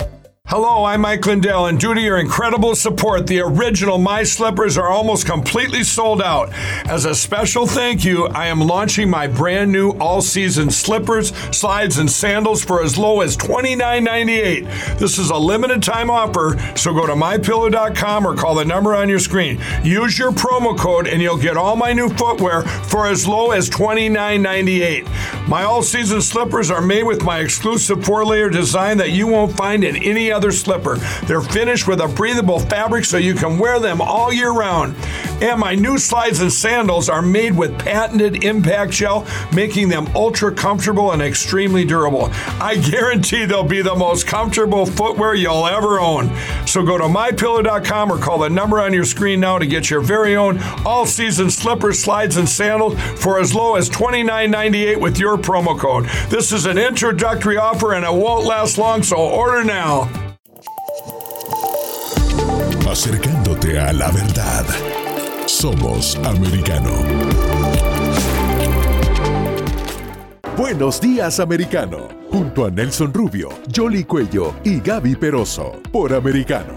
[0.53, 4.89] Hello, I'm Mike Lindell, and due to your incredible support, the original My Slippers are
[4.89, 6.51] almost completely sold out.
[6.89, 11.99] As a special thank you, I am launching my brand new all season slippers, slides,
[11.99, 14.99] and sandals for as low as $29.98.
[14.99, 19.07] This is a limited time offer, so go to mypillow.com or call the number on
[19.07, 19.57] your screen.
[19.83, 23.69] Use your promo code, and you'll get all my new footwear for as low as
[23.69, 25.47] $29.98.
[25.47, 29.55] My all season slippers are made with my exclusive four layer design that you won't
[29.55, 30.95] find in any other slipper.
[31.25, 34.95] They're finished with a breathable fabric so you can wear them all year round.
[35.41, 40.53] And my new slides and sandals are made with patented impact gel, making them ultra
[40.53, 42.29] comfortable and extremely durable.
[42.59, 46.31] I guarantee they'll be the most comfortable footwear you'll ever own.
[46.65, 50.01] So go to mypillow.com or call the number on your screen now to get your
[50.01, 55.37] very own all season slippers, slides, and sandals for as low as $29.98 with your
[55.37, 56.05] promo code.
[56.29, 60.30] This is an introductory offer and it won't last long, so order now.
[62.91, 64.65] Acercándote a la verdad.
[65.45, 66.91] Somos americano.
[70.57, 72.09] Buenos días, americano.
[72.29, 75.71] Junto a Nelson Rubio, Jolly Cuello y Gaby Peroso.
[75.89, 76.75] Por americano.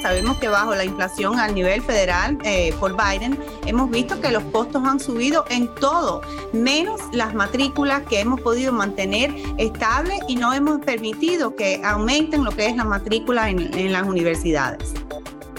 [0.00, 4.42] Sabemos que bajo la inflación a nivel federal eh, por Biden, hemos visto que los
[4.44, 6.22] costos han subido en todo,
[6.54, 12.50] menos las matrículas que hemos podido mantener estables y no hemos permitido que aumenten lo
[12.50, 14.94] que es la matrícula en, en las universidades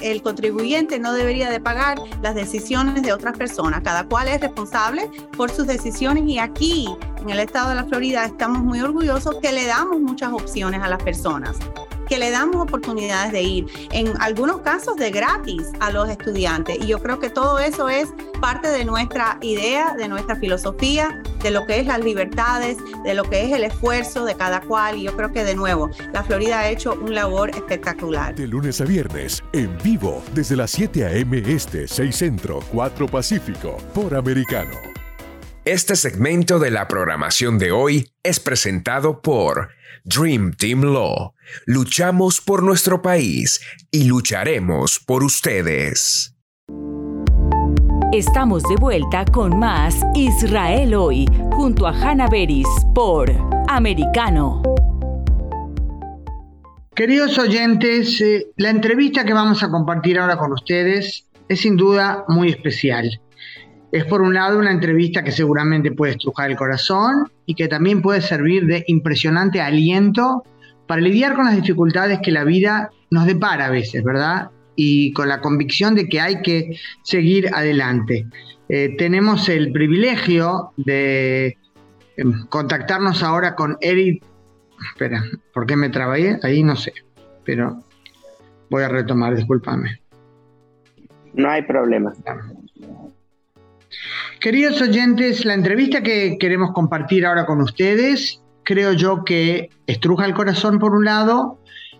[0.01, 3.81] el contribuyente no debería de pagar las decisiones de otras personas.
[3.83, 6.87] Cada cual es responsable por sus decisiones y aquí
[7.21, 10.89] en el estado de la Florida estamos muy orgullosos que le damos muchas opciones a
[10.89, 11.57] las personas
[12.11, 16.77] que le damos oportunidades de ir, en algunos casos de gratis a los estudiantes.
[16.81, 18.09] Y yo creo que todo eso es
[18.41, 23.23] parte de nuestra idea, de nuestra filosofía, de lo que es las libertades, de lo
[23.23, 24.97] que es el esfuerzo de cada cual.
[24.97, 28.35] Y yo creo que de nuevo, la Florida ha hecho un labor espectacular.
[28.35, 31.41] De lunes a viernes, en vivo, desde las 7 a.m.
[31.47, 35.00] Este, 6 Centro, 4 Pacífico, por Americano.
[35.65, 39.69] Este segmento de la programación de hoy es presentado por
[40.03, 41.35] Dream Team Law.
[41.67, 46.35] Luchamos por nuestro país y lucharemos por ustedes.
[48.11, 53.31] Estamos de vuelta con más Israel hoy, junto a Hannah Beris por
[53.69, 54.63] Americano.
[56.95, 62.25] Queridos oyentes, eh, la entrevista que vamos a compartir ahora con ustedes es sin duda
[62.27, 63.21] muy especial.
[63.91, 68.01] Es por un lado una entrevista que seguramente puede estrujar el corazón y que también
[68.01, 70.43] puede servir de impresionante aliento
[70.87, 74.49] para lidiar con las dificultades que la vida nos depara a veces, ¿verdad?
[74.75, 78.27] Y con la convicción de que hay que seguir adelante.
[78.69, 81.57] Eh, tenemos el privilegio de
[82.15, 84.23] em, contactarnos ahora con Eric.
[84.93, 85.23] Espera,
[85.53, 86.39] ¿por qué me trabé?
[86.43, 86.93] Ahí no sé,
[87.43, 87.83] pero
[88.69, 89.99] voy a retomar, discúlpame.
[91.33, 92.13] No hay problema.
[94.39, 100.33] Queridos oyentes, la entrevista que queremos compartir ahora con ustedes, creo yo que estruja el
[100.33, 101.59] corazón por un lado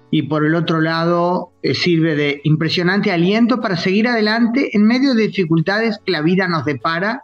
[0.09, 5.13] y por el otro lado eh, sirve de impresionante aliento para seguir adelante en medio
[5.13, 7.23] de dificultades que la vida nos depara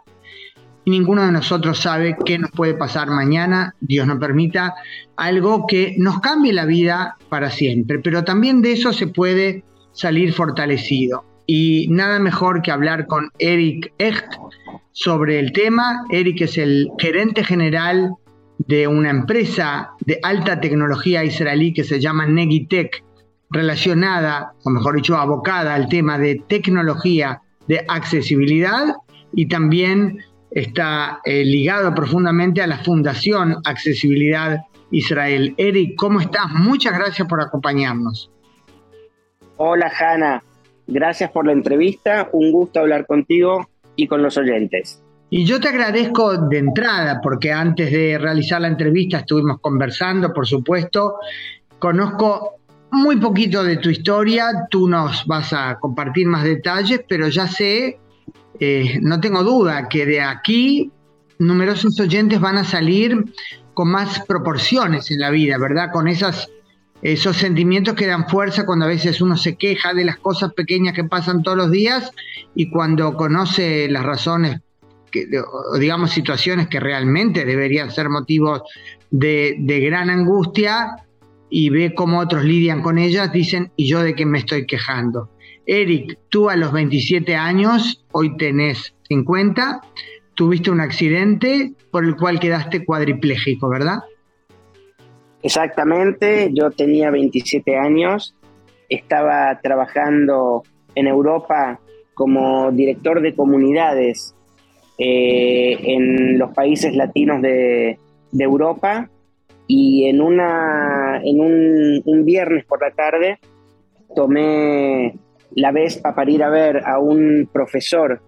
[0.84, 4.74] y ninguno de nosotros sabe qué nos puede pasar mañana, Dios nos permita,
[5.16, 10.32] algo que nos cambie la vida para siempre, pero también de eso se puede salir
[10.32, 11.24] fortalecido.
[11.50, 14.26] Y nada mejor que hablar con Eric Echt,
[14.92, 16.04] sobre el tema.
[16.10, 18.10] Eric es el gerente general
[18.58, 23.02] de una empresa de alta tecnología israelí que se llama Negitech,
[23.48, 28.96] relacionada, o mejor dicho, abocada al tema de tecnología de accesibilidad
[29.32, 30.18] y también
[30.50, 35.54] está eh, ligado profundamente a la Fundación Accesibilidad Israel.
[35.56, 36.50] Eric, ¿cómo estás?
[36.52, 38.30] Muchas gracias por acompañarnos.
[39.56, 40.42] Hola, Hanna.
[40.88, 42.30] Gracias por la entrevista.
[42.32, 45.02] Un gusto hablar contigo y con los oyentes.
[45.30, 50.46] Y yo te agradezco de entrada, porque antes de realizar la entrevista estuvimos conversando, por
[50.46, 51.16] supuesto.
[51.78, 52.54] Conozco
[52.90, 58.00] muy poquito de tu historia, tú nos vas a compartir más detalles, pero ya sé,
[58.58, 60.90] eh, no tengo duda, que de aquí
[61.38, 63.22] numerosos oyentes van a salir
[63.74, 65.90] con más proporciones en la vida, ¿verdad?
[65.92, 66.50] Con esas
[67.02, 70.94] esos sentimientos que dan fuerza cuando a veces uno se queja de las cosas pequeñas
[70.94, 72.10] que pasan todos los días
[72.54, 74.60] y cuando conoce las razones,
[75.78, 78.62] digamos situaciones que realmente deberían ser motivos
[79.10, 80.96] de, de gran angustia
[81.50, 85.30] y ve cómo otros lidian con ellas, dicen, ¿y yo de qué me estoy quejando?
[85.66, 89.80] Eric, tú a los 27 años, hoy tenés 50,
[90.34, 93.98] tuviste un accidente por el cual quedaste cuadripléjico, ¿verdad?
[95.42, 98.34] Exactamente, yo tenía 27 años,
[98.88, 100.62] estaba trabajando
[100.94, 101.80] en Europa
[102.14, 104.34] como director de comunidades
[104.98, 107.98] eh, en los países latinos de,
[108.32, 109.08] Europa
[109.68, 111.40] y en, una, en
[112.04, 113.38] un, viernes por la tarde
[114.14, 115.14] tomé
[115.54, 118.20] la Vespa para ir a ver a un profesor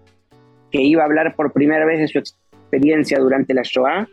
[0.70, 4.08] que iba a hablar por primera vez de su experiencia durante la Shoah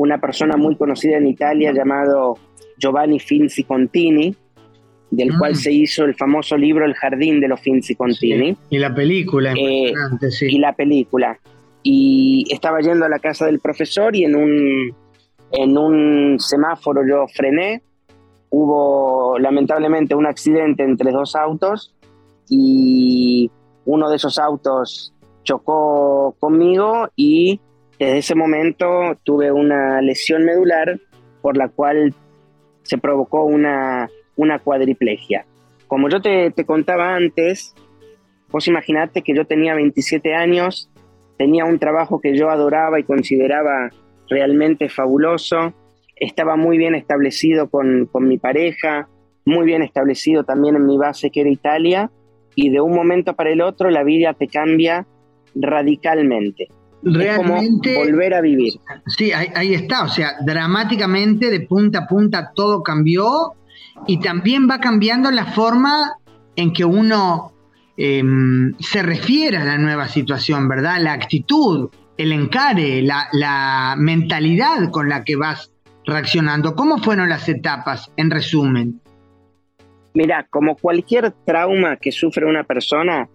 [0.00, 2.38] una persona muy conocida en Italia llamado
[2.78, 4.34] Giovanni Finzi Contini,
[5.10, 5.56] del cual mm.
[5.56, 8.56] se hizo el famoso libro El jardín de los Finzi Contini.
[8.70, 9.92] Y la película, eh,
[10.30, 10.46] sí.
[10.46, 11.38] Y la película.
[11.82, 14.94] Y estaba yendo a la casa del profesor y en un,
[15.52, 17.82] en un semáforo yo frené.
[18.48, 21.94] Hubo lamentablemente un accidente entre dos autos
[22.48, 23.50] y
[23.84, 25.12] uno de esos autos
[25.44, 27.60] chocó conmigo y
[28.00, 30.98] desde ese momento tuve una lesión medular
[31.42, 32.14] por la cual
[32.82, 35.44] se provocó una, una cuadriplegia.
[35.86, 37.74] Como yo te, contaba antes,
[38.50, 40.90] Vos imaginate que yo tenía 27 años,
[41.38, 43.90] tenía un trabajo que yo adoraba y consideraba
[44.28, 45.72] realmente fabuloso,
[46.16, 49.08] estaba muy bien establecido con, con mi pareja,
[49.44, 52.10] muy bien establecido también en mi base que era Italia,
[52.56, 55.06] y de un momento para el otro la vida te cambia
[55.54, 56.68] radicalmente.
[57.02, 57.96] Realmente.
[57.96, 58.74] volver a vivir.
[59.06, 60.04] Sí, ahí, está.
[60.04, 63.54] O sea, dramáticamente, de punta a punta, todo cambió.
[64.06, 66.16] Y también va cambiando la forma
[66.56, 67.52] en que uno
[67.96, 71.00] em, se refiere a la nueva situación, ¿verdad?
[71.00, 75.72] La actitud, el encare, la, la mentalidad con la que vas
[76.06, 76.74] reaccionando.
[76.74, 79.00] ¿Cómo fueron las etapas, en resumen?
[80.14, 83.28] Mira, como cualquier trauma que sufre una persona,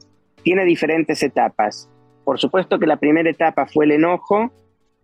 [0.44, 1.90] tiene diferentes etapas.
[2.26, 4.52] Por supuesto que la primera etapa fue el enojo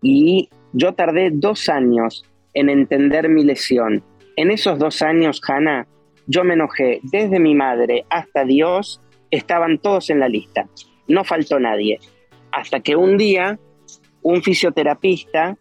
[0.02, 4.04] y yo tardé dos años en entender mi lesión.
[4.36, 5.86] En esos dos años, Hannah,
[6.26, 9.00] yo me enojé desde mi madre hasta Dios,
[9.30, 10.68] estaban todos en la lista,
[11.08, 11.98] no faltó nadie.
[12.50, 13.58] Hasta que un día
[14.22, 15.56] un fisioterapista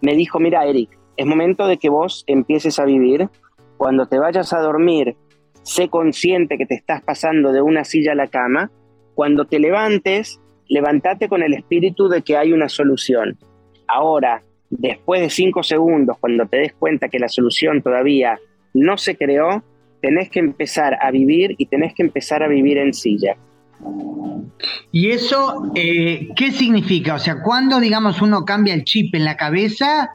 [0.00, 3.28] me dijo, mira Eric, es momento de que vos empieces a vivir
[3.76, 5.16] cuando te vayas a dormir,
[5.62, 8.70] sé consciente que te estás pasando de una silla a la cama.
[9.14, 10.40] Cuando te levantes,
[10.72, 13.36] levántate con el espíritu de que hay una solución.
[13.86, 18.38] Ahora, después de cinco segundos, cuando te des cuenta que la solución todavía
[18.72, 19.62] no se creó,
[20.00, 23.36] tenés que empezar a vivir y tenés que empezar a vivir en silla.
[24.90, 27.16] ¿Y eso eh, qué significa?
[27.16, 30.10] O sea, cuando, digamos, uno cambia el chip en la cabeza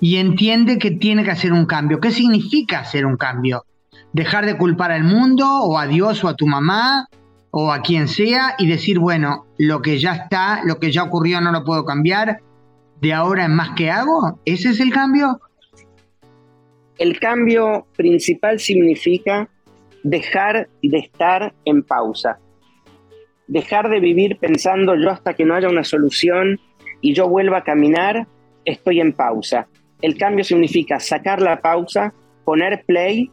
[0.00, 2.00] y entiende que tiene que hacer un cambio.
[2.00, 3.66] ¿Qué significa hacer un cambio?
[4.14, 7.08] Dejar de culpar al mundo o a Dios o a tu mamá
[7.50, 11.40] o a quien sea y decir, bueno, lo que ya está, lo que ya ocurrió
[11.40, 12.40] no lo puedo cambiar,
[13.00, 14.38] de ahora en más que hago.
[14.44, 15.40] ¿Ese es el cambio?
[16.98, 19.48] El cambio principal significa
[20.02, 22.38] dejar de estar en pausa,
[23.46, 26.60] dejar de vivir pensando yo hasta que no haya una solución
[27.00, 28.26] y yo vuelva a caminar,
[28.64, 29.68] estoy en pausa.
[30.02, 32.12] El cambio significa sacar la pausa,
[32.44, 33.30] poner play,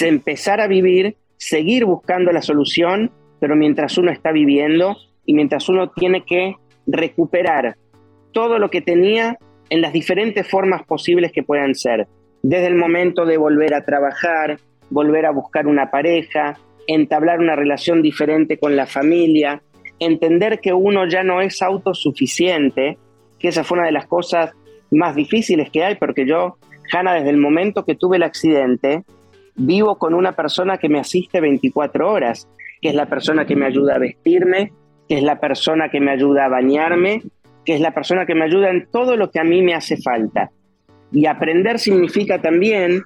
[0.00, 3.10] empezar a vivir, seguir buscando la solución,
[3.42, 6.54] pero mientras uno está viviendo y mientras uno tiene que
[6.86, 7.74] recuperar
[8.30, 9.36] todo lo que tenía
[9.68, 12.06] en las diferentes formas posibles que puedan ser.
[12.44, 14.58] Desde el momento de volver a trabajar,
[14.90, 19.60] volver a buscar una pareja, entablar una relación diferente con la familia,
[19.98, 22.96] entender que uno ya no es autosuficiente,
[23.40, 24.52] que esa fue una de las cosas
[24.92, 26.58] más difíciles que hay, porque yo,
[26.92, 29.02] Hanna, desde el momento que tuve el accidente,
[29.56, 32.46] vivo con una persona que me asiste 24 horas,
[32.82, 34.72] que es la persona que me ayuda a vestirme,
[35.08, 37.22] que es la persona que me ayuda a bañarme,
[37.64, 39.96] que es la persona que me ayuda en todo lo que a mí me hace
[39.96, 40.50] falta.
[41.12, 43.02] Y aprender significa también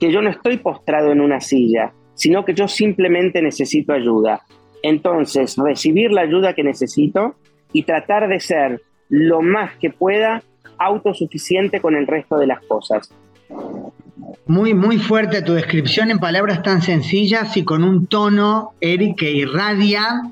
[0.00, 4.42] que yo no estoy postrado en una silla, sino que yo simplemente necesito ayuda.
[4.82, 7.36] Entonces, recibir la ayuda que necesito
[7.72, 10.42] y tratar de ser lo más que pueda
[10.78, 13.14] autosuficiente con el resto de las cosas.
[14.46, 19.30] Muy, muy fuerte tu descripción en palabras tan sencillas y con un tono, Eric, que
[19.30, 20.22] irradia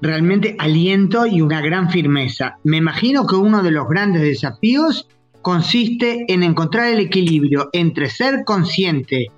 [0.00, 2.58] realmente aliento y una gran firmeza.
[2.64, 5.08] Me imagino que uno de los grandes desafíos
[5.42, 9.28] consiste en encontrar el equilibrio entre ser consciente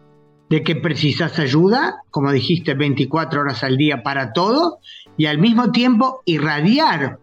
[0.49, 4.79] de que precisas ayuda, como dijiste, 24 horas al día para todo,
[5.17, 7.19] y al mismo tiempo irradiar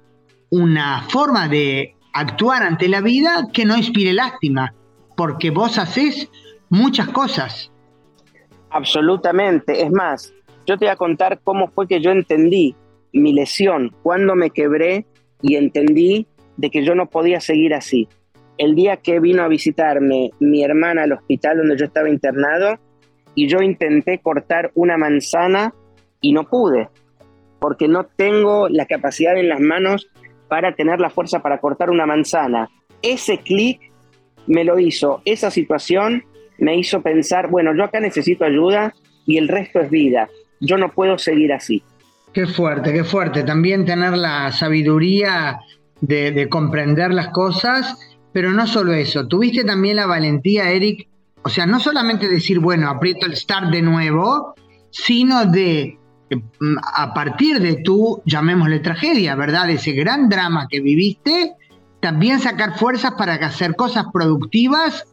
[0.50, 4.74] una forma de actuar ante la vida que no inspire lástima,
[5.18, 6.30] porque vos haces
[6.70, 7.72] muchas cosas.
[8.70, 9.82] Absolutamente.
[9.84, 10.34] Es más,
[10.66, 12.76] yo te voy a contar cómo fue que yo entendí
[13.14, 15.06] mi lesión, cuando me quebré
[15.42, 18.10] y entendí de que yo no podía seguir así.
[18.58, 22.78] El día que vino a visitarme mi hermana al hospital donde yo estaba internado
[23.36, 25.74] y yo intenté cortar una manzana
[26.22, 26.90] y no pude,
[27.60, 30.10] porque no tengo la capacidad en las manos
[30.48, 32.70] para tener la fuerza para cortar una manzana.
[33.02, 33.92] Ese clic
[34.48, 36.24] me lo hizo, esa situación
[36.58, 38.94] me hizo pensar, bueno, yo acá necesito ayuda
[39.26, 40.30] y el resto es vida.
[40.60, 41.84] Yo no puedo seguir así.
[42.34, 43.44] Qué fuerte, qué fuerte.
[43.44, 45.60] También tener la sabiduría
[46.02, 49.28] de, comprender las cosas, pero no solo eso.
[49.28, 51.08] Tuviste también la valentía, Eric,
[51.44, 54.56] o sea, no solamente decir, bueno, aprieto el start de nuevo,
[54.92, 55.98] sino de
[56.30, 59.70] Mm, a partir de tu, llamémosle tragedia, ¿verdad?
[59.70, 61.54] Ese gran drama que viviste,
[62.00, 65.06] también sacar fuerzas para hacer cosas productivas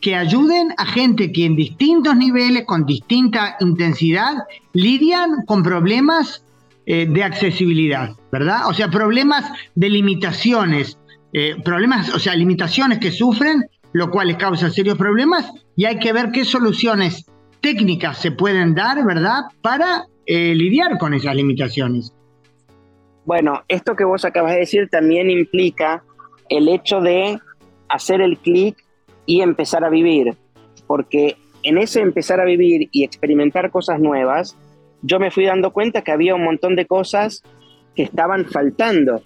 [0.00, 6.44] que ayuden a gente que en distintos niveles, con distinta intensidad, lidian con problemas
[6.86, 8.68] eh, de accesibilidad, ¿verdad?
[8.68, 9.44] O sea, problemas
[9.74, 10.98] de limitaciones,
[11.32, 15.98] eh, problemas, o sea, limitaciones que sufren, lo cual les causa serios problemas, y hay
[15.98, 17.26] que ver qué soluciones
[17.60, 19.42] técnicas se pueden dar, ¿verdad?
[19.62, 22.14] Para eh, lidiar con esas limitaciones.
[23.24, 26.02] Bueno, esto que vos acabas de decir también implica
[26.48, 27.38] el hecho de
[27.88, 28.76] hacer el clic
[29.28, 30.34] y empezar a vivir,
[30.86, 34.56] porque en ese empezar a vivir y experimentar cosas nuevas,
[35.02, 37.42] yo me fui dando cuenta que había un montón de cosas
[37.94, 39.22] que estaban faltando,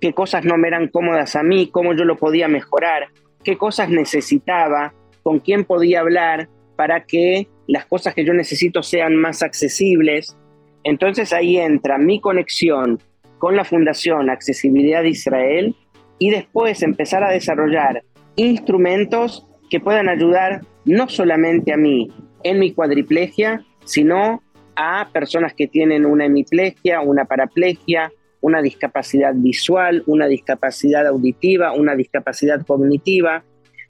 [0.00, 3.08] qué cosas no me eran cómodas a mí, cómo yo lo podía mejorar,
[3.42, 9.16] qué cosas necesitaba, con quién podía hablar para que las cosas que yo necesito sean
[9.16, 10.36] más accesibles.
[10.84, 13.00] Entonces ahí entra mi conexión
[13.38, 15.74] con la Fundación Accesibilidad de Israel
[16.20, 18.04] y después empezar a desarrollar
[18.36, 22.10] instrumentos que puedan ayudar no solamente a mí
[22.42, 24.42] en mi cuadriplegia, sino
[24.76, 31.94] a personas que tienen una hemiplegia, una paraplegia, una discapacidad visual, una discapacidad auditiva, una
[31.94, 33.44] discapacidad cognitiva.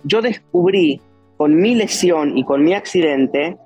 [0.05, 1.01] Yo descubrí
[1.37, 3.57] con mi lesión y con mi accidente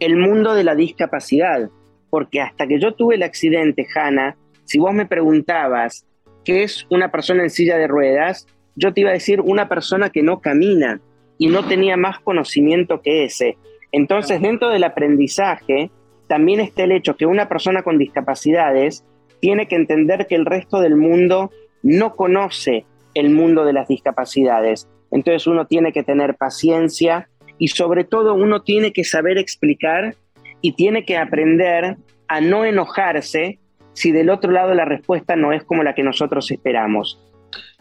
[0.00, 1.68] el mundo de la discapacidad,
[2.08, 6.06] porque hasta que yo tuve el accidente, Hanna, si vos me preguntabas
[6.44, 8.46] qué es una persona en silla de ruedas,
[8.78, 11.00] yo te iba a decir una persona que no camina
[11.36, 13.58] y no tenía más conocimiento que ese.
[13.92, 15.90] Entonces, dentro del aprendizaje,
[16.28, 19.04] también está el hecho que una persona con discapacidades
[19.40, 21.50] tiene que entender que el resto del mundo
[21.82, 24.88] no conoce el mundo de las discapacidades.
[25.10, 30.16] Entonces uno tiene que tener paciencia y sobre todo uno tiene que saber explicar
[30.60, 31.96] y tiene que aprender
[32.28, 33.58] a no enojarse
[33.94, 37.18] si del otro lado la respuesta no es como la que nosotros esperamos.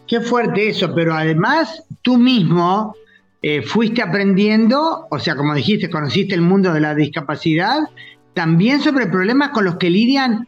[0.07, 2.95] Qué fuerte eso, pero además tú mismo
[3.41, 7.79] eh, fuiste aprendiendo, o sea, como dijiste, conociste el mundo de la discapacidad,
[8.33, 10.47] también sobre problemas con los que lidian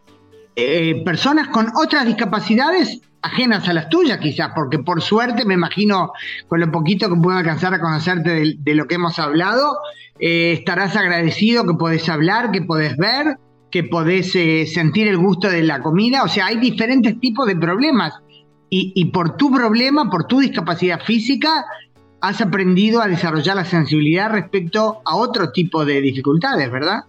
[0.55, 6.13] eh, personas con otras discapacidades ajenas a las tuyas quizás, porque por suerte me imagino
[6.47, 9.77] con lo poquito que puedo alcanzar a conocerte de, lo que hemos hablado,
[10.19, 13.37] eh, estarás agradecido que podés hablar, que podés ver,
[13.71, 18.13] que podés sentir el gusto de la comida, o sea, hay diferentes tipos de problemas
[18.69, 21.65] y, por tu problema, por tu discapacidad física,
[22.21, 27.05] has aprendido a desarrollar la sensibilidad respecto a otro tipo de dificultades, ¿verdad?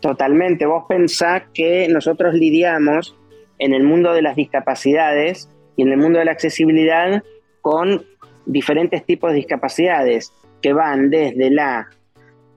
[0.00, 3.16] Totalmente, vos pensás que nosotros lidiamos
[3.58, 7.22] en el mundo de las discapacidades y en el mundo de la accesibilidad
[7.60, 8.04] con
[8.46, 11.88] diferentes tipos de discapacidades que van desde la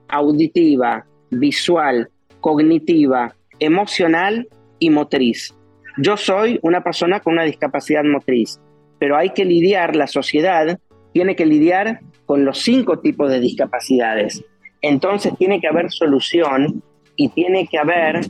[0.08, 4.48] auditiva, visual, cognitiva, emocional
[4.78, 5.54] y motriz.
[6.00, 8.60] Yo soy una persona con una discapacidad motriz,
[9.00, 10.78] pero hay que lidiar, la sociedad
[11.12, 14.44] tiene que lidiar con los cinco tipos de discapacidades.
[14.80, 16.84] Entonces tiene que haber solución
[17.16, 18.20] y tiene que haber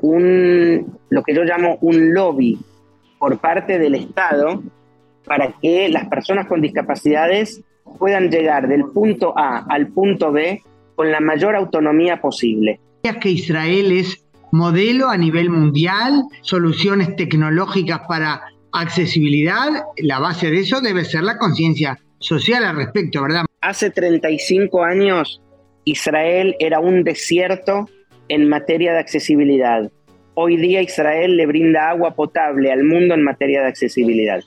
[0.00, 2.58] un, lo que yo llamo un lobby
[3.18, 4.62] por parte del Estado
[5.26, 7.62] para que las personas con discapacidades
[7.98, 10.62] puedan llegar del punto A al punto B
[10.94, 12.80] con la mayor autonomía posible.
[13.20, 18.42] que Israel es modelo a nivel mundial, soluciones tecnológicas para
[18.72, 23.44] accesibilidad, la base de eso debe ser la conciencia social al respecto, ¿verdad?
[23.60, 25.40] Hace 35 años
[25.84, 27.88] Israel era un desierto
[28.28, 29.90] en materia de accesibilidad.
[30.34, 34.40] Hoy día Israel le brinda agua potable al mundo en materia de accesibilidad.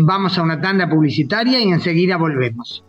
[0.00, 2.84] vamos a una tanda publicitaria y enseguida volvemos.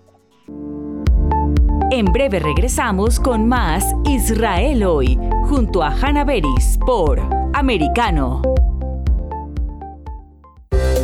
[1.92, 7.22] En breve regresamos con más Israel hoy, junto a Hannah Beris por
[7.54, 8.42] Americano.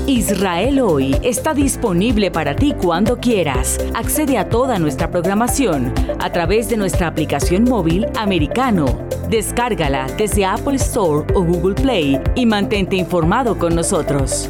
[0.08, 3.78] Israel hoy está disponible para ti cuando quieras.
[3.94, 8.86] Accede a toda nuestra programación a través de nuestra aplicación móvil americano.
[9.30, 14.50] Descárgala desde Apple Store o Google Play y mantente informado con nosotros.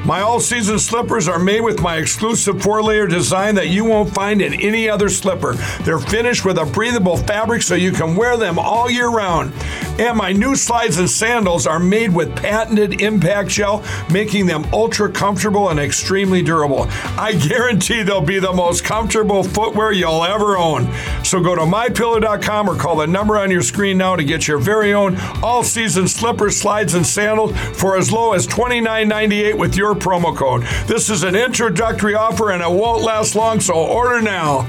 [0.03, 4.11] My all season slippers are made with my exclusive four layer design that you won't
[4.11, 5.53] find in any other slipper.
[5.83, 9.53] They're finished with a breathable fabric so you can wear them all year round.
[9.99, 15.11] And my new slides and sandals are made with patented impact shell, making them ultra
[15.11, 16.87] comfortable and extremely durable.
[17.17, 20.91] I guarantee they'll be the most comfortable footwear you'll ever own.
[21.23, 24.57] So go to mypillow.com or call the number on your screen now to get your
[24.57, 29.93] very own all season slippers, slides, and sandals for as low as $29.98 with your
[29.95, 30.63] promo code.
[30.87, 34.67] This is an introductory offer and it won't last long, so order now.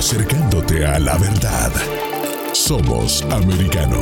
[0.00, 2.09] acercándote a la verdad.
[2.52, 3.96] Somos americano.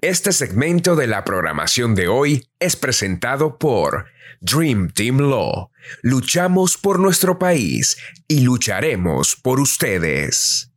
[0.00, 4.06] Este segmento de la programación de hoy es presentado por
[4.40, 5.70] Dream Team Law.
[6.02, 7.96] Luchamos por nuestro país
[8.28, 10.72] y lucharemos por ustedes.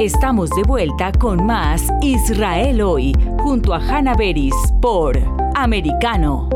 [0.00, 5.16] Estamos de vuelta con más Israel hoy, junto a Hannah Beris por
[5.54, 6.48] Americano.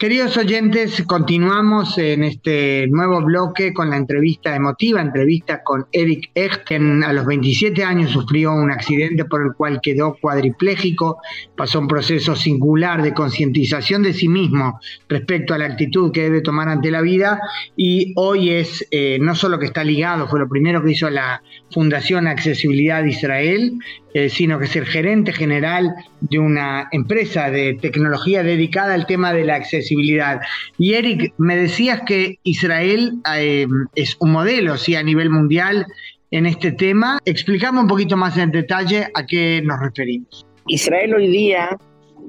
[0.00, 6.64] Queridos oyentes, continuamos en este nuevo bloque con la entrevista emotiva, entrevista con Eric Echt,
[6.64, 11.20] quien a los 27 años sufrió un accidente por el cual quedó cuadripléjico,
[11.54, 16.40] pasó un proceso singular de concientización de sí mismo respecto a la actitud que debe
[16.40, 17.38] tomar ante la vida
[17.76, 21.42] y hoy es eh, no solo que está ligado, fue lo primero que hizo la
[21.70, 23.74] Fundación Accesibilidad de Israel,
[24.12, 29.32] eh, sino que es el gerente general de una empresa de tecnología dedicada al tema
[29.32, 30.40] de la accesibilidad.
[30.78, 34.96] Y Eric, me decías que Israel eh, es un modelo ¿sí?
[34.96, 35.86] a nivel mundial
[36.32, 37.18] en este tema.
[37.24, 40.46] Explícame un poquito más en detalle a qué nos referimos.
[40.66, 41.76] Israel hoy día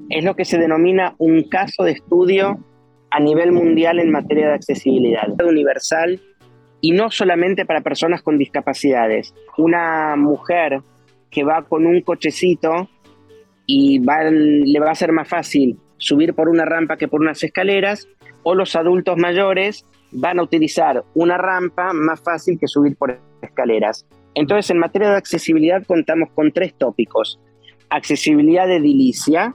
[0.08, 2.58] es lo que se denomina un caso de estudio
[3.10, 6.20] a nivel mundial en materia de accesibilidad universal
[6.80, 9.34] y no solamente para personas con discapacidades.
[9.56, 10.80] Una mujer
[11.32, 12.88] que va con un cochecito
[13.66, 18.06] y le va a ser más fácil subir por una rampa que por unas escaleras,
[18.42, 24.04] o los adultos mayores van a utilizar una rampa más fácil que subir por escaleras.
[24.34, 27.40] Entonces, en materia de accesibilidad contamos con tres tópicos.
[27.88, 29.54] Accesibilidad edilicia,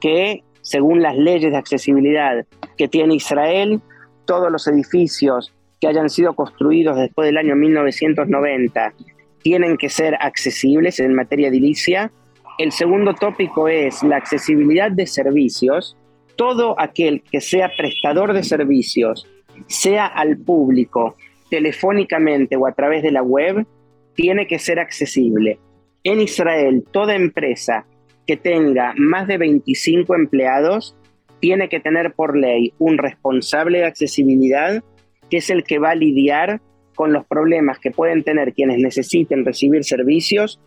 [0.00, 2.46] que según las leyes de accesibilidad
[2.78, 3.80] que tiene Israel,
[4.24, 8.94] todos los edificios que hayan sido construidos después del año 1990
[9.42, 12.12] tienen que ser accesibles en materia edilicia.
[12.58, 15.96] El segundo tópico es la accesibilidad de servicios.
[16.36, 19.26] Todo aquel que sea prestador de servicios,
[19.66, 21.16] sea al público,
[21.50, 23.66] telefónicamente o a través de la web,
[24.14, 25.58] tiene que ser accesible.
[26.04, 27.86] En Israel, toda empresa
[28.26, 30.96] que tenga más de 25 empleados
[31.40, 34.82] tiene que tener por ley un responsable de accesibilidad,
[35.28, 36.60] que es el que va a lidiar
[36.94, 40.60] con los problemas que pueden tener quienes necesiten recibir servicios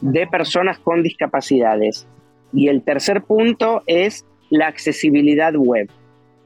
[0.00, 2.06] de personas con discapacidades.
[2.52, 5.90] Y el tercer punto es la accesibilidad web.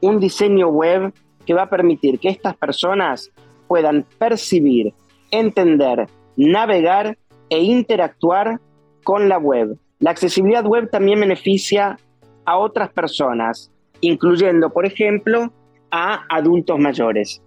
[0.01, 1.13] Un diseño web
[1.45, 3.31] que va a permitir que estas personas
[3.67, 4.93] puedan percibir,
[5.31, 7.17] entender, navegar
[7.49, 8.59] e interactuar
[9.03, 9.77] con la web.
[9.99, 11.97] La accesibilidad web también beneficia
[12.45, 13.71] a otras personas,
[14.01, 15.53] incluyendo, por ejemplo,
[15.91, 17.41] a adultos mayores.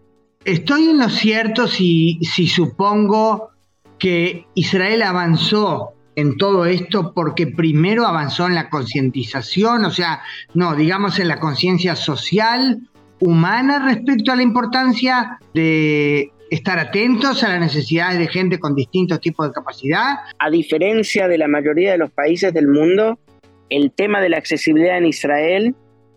[0.46, 3.50] Estoy en lo cierto si, supongo
[3.98, 10.22] que Israel avanzó en todo esto porque primero avanzó en la concientización, o sea,
[10.54, 12.78] no, digamos en la conciencia social,
[13.18, 19.20] humana respecto a la importancia de estar atentos a las necesidades de gente con distintos
[19.20, 20.18] tipos de capacidad.
[20.38, 23.18] A diferencia de la mayoría de los países del mundo,
[23.68, 25.74] el tema de la accesibilidad en Israel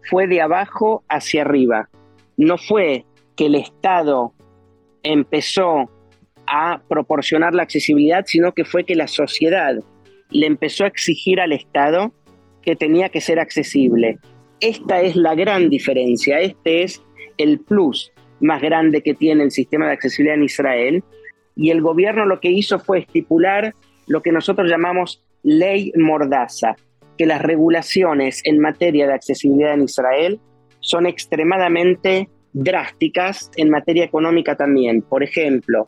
[0.07, 1.89] fue de abajo hacia arriba.
[2.37, 3.05] No fue
[3.39, 4.33] que el Estado
[5.01, 5.89] empezó
[6.45, 9.75] a proporcionar la accesibilidad, sino que fue que la sociedad
[10.29, 12.11] le empezó a exigir al Estado
[12.61, 14.19] que tenía que ser accesible.
[14.59, 17.01] Esta es la gran diferencia, este es
[17.37, 18.11] el plus
[18.41, 21.03] más grande que tiene el sistema de accesibilidad en Israel.
[21.55, 23.73] Y el gobierno lo que hizo fue estipular
[24.05, 26.75] lo que nosotros llamamos ley mordaza,
[27.17, 30.41] que las regulaciones en materia de accesibilidad en Israel
[30.81, 35.01] son extremadamente drásticas en materia económica también.
[35.01, 35.87] Por ejemplo,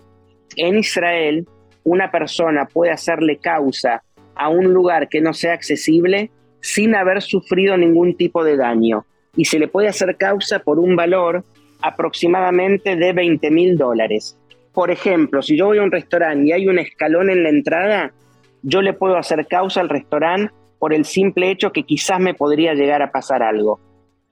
[0.55, 1.47] en Israel
[1.83, 4.03] una persona puede hacerle causa
[4.35, 6.31] a un lugar que no sea accesible
[6.61, 9.05] sin haber sufrido ningún tipo de daño
[9.35, 11.43] y se le puede hacer causa por un valor
[11.81, 14.37] aproximadamente de 20 mil dólares.
[14.73, 18.13] Por ejemplo, si yo voy a un restaurante y hay un escalón en la entrada,
[18.61, 22.73] yo le puedo hacer causa al restaurante por el simple hecho que quizás me podría
[22.73, 23.79] llegar a pasar algo.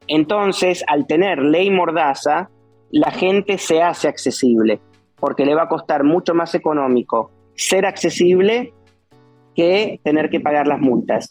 [0.10, 2.50] Entonces, al tener ley mordaza,
[2.92, 4.82] la gente se hace accesible,
[5.20, 8.74] porque le va a costar mucho más económico ser accesible
[9.56, 11.30] que tener que pagar las multas.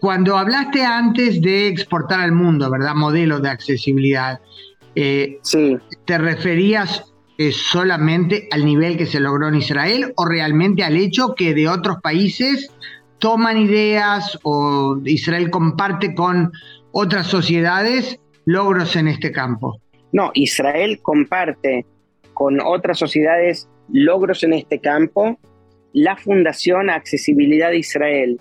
[0.00, 2.94] Cuando hablaste antes de exportar al mundo, ¿verdad?
[2.94, 4.40] Modelos de accesibilidad.
[4.94, 5.76] Eh, sí.
[6.06, 11.34] ¿Te referías eh, solamente al nivel que se logró en Israel o realmente al hecho
[11.34, 12.70] que de otros países
[13.18, 16.52] toman ideas o Israel comparte con
[16.92, 19.80] otras sociedades logros en este campo.
[20.12, 21.86] No, Israel comparte
[22.34, 25.38] con otras sociedades logros en este campo.
[25.92, 28.40] La Fundación Accesibilidad de Israel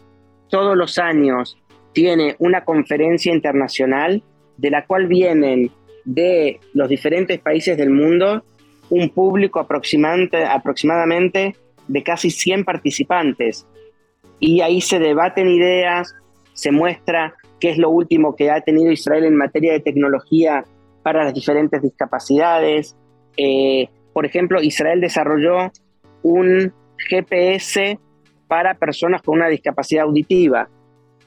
[0.49, 1.58] todos los años
[1.93, 4.22] tiene una conferencia internacional
[4.58, 5.72] de la cual vienen
[6.06, 8.43] de los diferentes países del mundo
[8.89, 11.56] un público aproximadamente,
[11.88, 13.66] de casi 100 participantes.
[14.43, 16.16] y ahí se debaten ideas,
[16.54, 20.66] se muestra qué es lo último que ha tenido Israel en materia de tecnología
[21.03, 22.97] para las diferentes discapacidades.
[23.38, 25.72] Eh, por ejemplo, Israel desarrolló
[26.24, 27.99] un GPS
[28.47, 30.68] para personas con una discapacidad auditiva.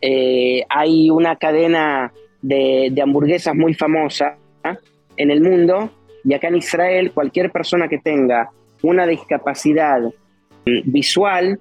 [0.03, 2.12] Eh, hay una cadena
[2.43, 4.76] de, hamburguesas muy famosa ¿ah?
[5.16, 5.91] en el mundo
[6.24, 8.51] y acá en Israel cualquier persona que tenga
[8.82, 11.59] una discapacidad mm, visual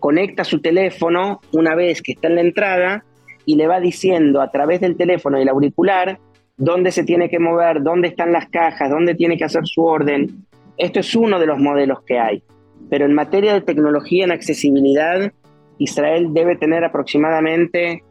[0.00, 3.04] conecta su teléfono una vez que está en la entrada
[3.46, 6.18] y le va diciendo a través del teléfono y el auricular
[6.58, 10.44] dónde se tiene que mover, dónde están las cajas, dónde tiene que hacer su orden.
[10.76, 12.42] Esto es uno de los modelos que hay.
[12.90, 15.32] Pero en materia de tecnología en accesibilidad,
[15.78, 18.02] Israel debe tener aproximadamente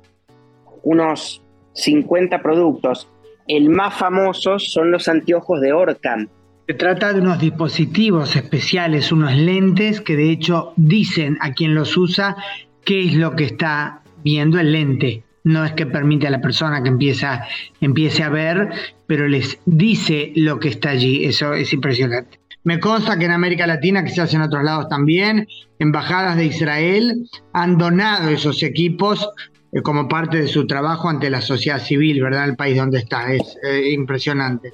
[0.83, 3.09] unos 50 productos.
[3.47, 6.27] El más famoso son los anteojos de Orcam.
[6.67, 11.95] Se trata de unos dispositivos especiales, unos lentes que de hecho dicen a quien los
[11.95, 12.38] usa
[12.83, 15.23] qué es lo que está viendo el lente.
[15.43, 17.45] No es que permite a la persona que empieza,
[17.80, 18.71] empiece a ver,
[19.05, 21.23] pero les dice lo que está allí.
[21.23, 22.39] Eso es impresionante.
[22.63, 25.47] Me consta que en América Latina, hace en otros lados también,
[25.78, 29.30] embajadas de Israel han donado esos equipos
[29.71, 32.49] eh, como parte de su trabajo ante la sociedad civil, ¿verdad?
[32.49, 33.32] El país donde está.
[33.32, 34.73] Es eh, impresionante.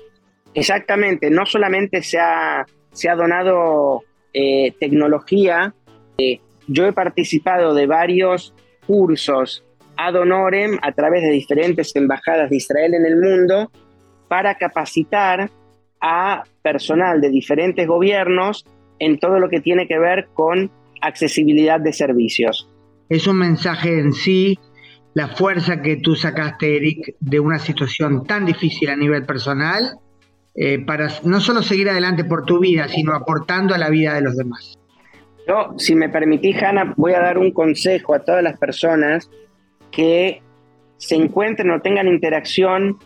[0.54, 5.74] Exactamente, no solamente se ha, se ha donado eh, tecnología,
[6.68, 8.54] yo he participado de varios
[8.86, 9.63] cursos
[9.97, 13.71] ad honorem a través de diferentes embajadas de Israel en el mundo
[14.27, 15.49] para capacitar
[15.99, 18.65] a personal de diferentes gobiernos
[18.99, 20.71] en todo lo que tiene que ver con
[21.01, 22.69] accesibilidad de servicios.
[23.09, 24.57] Es un mensaje en sí,
[25.13, 29.97] la fuerza que tú sacaste, Eric, de una situación tan difícil a nivel personal,
[30.55, 34.21] eh, para no solo seguir adelante por tu vida, sino aportando a la vida de
[34.21, 34.77] los demás.
[35.48, 39.30] Yo, si me permitís, Hanna, voy a dar un consejo a todas las personas
[39.92, 40.42] que
[40.98, 42.98] se encuentren o tengan interacción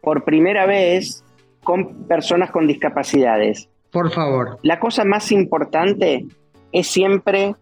[0.00, 1.24] por primera vez
[1.64, 3.68] con personas con discapacidades.
[3.90, 4.58] Por favor.
[4.62, 6.24] La cosa más importante
[6.72, 7.54] es siempre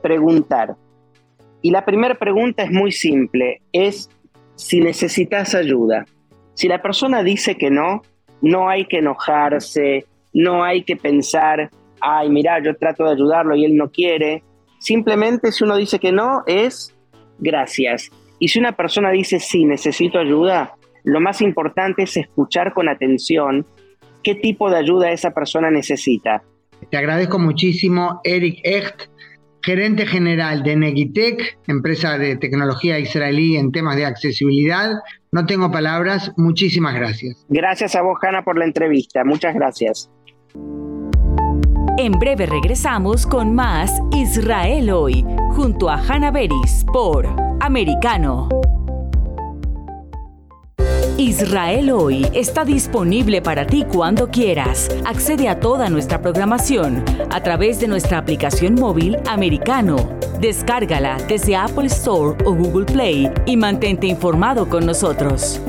[0.00, 0.76] preguntar.
[1.60, 4.10] Y la primera pregunta es muy simple, es
[4.54, 6.04] si necesitas ayuda.
[6.54, 8.02] Si la persona dice que no,
[8.40, 11.70] no hay que enojarse, no hay que pensar,
[12.02, 14.42] ay, mira, yo trato de ayudarlo y él no quiere.
[14.78, 16.94] Simplemente si uno dice que no, es
[17.38, 18.10] gracias.
[18.38, 20.74] Y si una persona dice sí, necesito ayuda,
[21.04, 23.64] lo más importante es escuchar con atención
[24.22, 26.42] qué tipo de ayuda esa persona necesita.
[26.90, 29.08] Te agradezco muchísimo, Eric Echt,
[29.62, 34.90] gerente general de Negitech, empresa de tecnología israelí en temas de accesibilidad.
[35.30, 37.46] No tengo palabras, muchísimas gracias.
[37.48, 39.24] Gracias a vos, Hanna, por la entrevista.
[39.24, 40.10] Muchas gracias.
[41.98, 47.26] En breve regresamos con más Israel hoy, junto a Hanna Beris por
[47.60, 48.48] Americano.
[51.18, 54.88] Israel hoy está disponible para ti cuando quieras.
[55.04, 59.96] Accede a toda nuestra programación a través de nuestra aplicación móvil americano.
[60.40, 65.60] Descárgala desde Apple Store o Google Play y mantente informado con nosotros.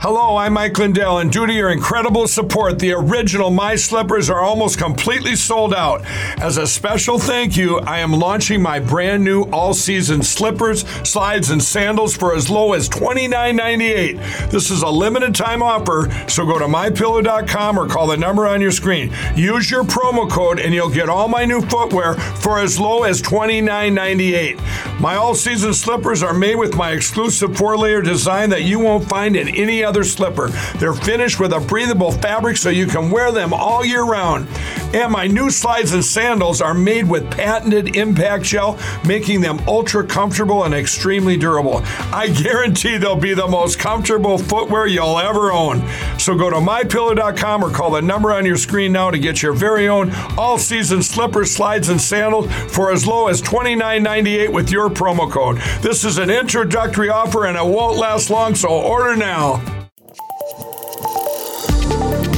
[0.00, 4.42] Hello, I'm Mike Lindell, and due to your incredible support, the original My Slippers are
[4.42, 6.04] almost completely sold out.
[6.38, 11.48] As a special thank you, I am launching my brand new all season slippers, slides,
[11.48, 14.50] and sandals for as low as $29.98.
[14.50, 18.60] This is a limited time offer, so go to mypillow.com or call the number on
[18.60, 19.10] your screen.
[19.34, 23.22] Use your promo code, and you'll get all my new footwear for as low as
[23.22, 25.00] $29.98.
[25.00, 29.08] My all season slippers are made with my exclusive four layer design that you won't
[29.08, 30.48] find in any other slipper.
[30.78, 34.48] They're finished with a breathable fabric so you can wear them all year round.
[34.94, 40.06] And my new slides and sandals are made with patented impact gel, making them ultra
[40.06, 41.82] comfortable and extremely durable.
[42.12, 45.86] I guarantee they'll be the most comfortable footwear you'll ever own.
[46.18, 49.52] So go to mypillow.com or call the number on your screen now to get your
[49.52, 54.88] very own all season slippers, slides, and sandals for as low as $29.98 with your
[54.88, 55.58] promo code.
[55.82, 59.75] This is an introductory offer and it won't last long, so order now.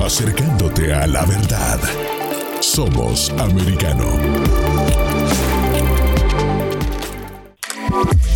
[0.08, 1.78] Acercándote a la verdad.
[2.60, 4.77] Somos americano.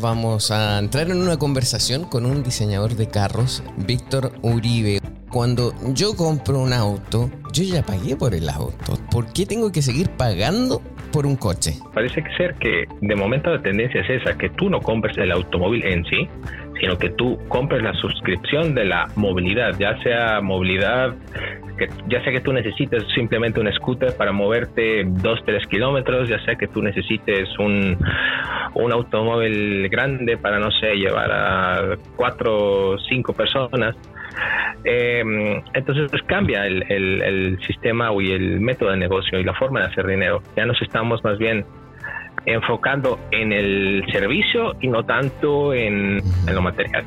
[0.00, 5.00] Vamos a entrar en una conversación con un diseñador de carros, Víctor Uribe.
[5.30, 8.98] Cuando yo compro un auto, yo ya pagué por el auto.
[9.10, 10.82] ¿Por qué tengo que seguir pagando
[11.12, 11.78] por un coche?
[11.94, 15.82] Parece ser que de momento la tendencia es esa, que tú no compres el automóvil
[15.82, 16.28] en sí,
[16.80, 21.14] sino que tú compres la suscripción de la movilidad, ya sea movilidad,
[21.78, 26.42] que ya sea que tú necesites simplemente un scooter para moverte 2, 3 kilómetros, ya
[26.44, 27.96] sea que tú necesites un,
[28.74, 33.96] un automóvil grande para, no sé, llevar a 4 o 5 personas.
[34.84, 39.54] Eh, entonces pues, cambia el, el, el sistema y el método de negocio y la
[39.54, 40.42] forma de hacer dinero.
[40.56, 41.64] Ya nos estamos más bien
[42.46, 47.04] enfocando en el servicio y no tanto en, en lo material.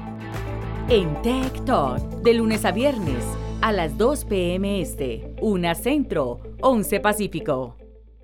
[0.90, 3.26] En Tech Talk, de lunes a viernes,
[3.62, 4.82] a las 2 p.m.
[4.82, 7.78] Este, 1 Centro, 11 Pacífico.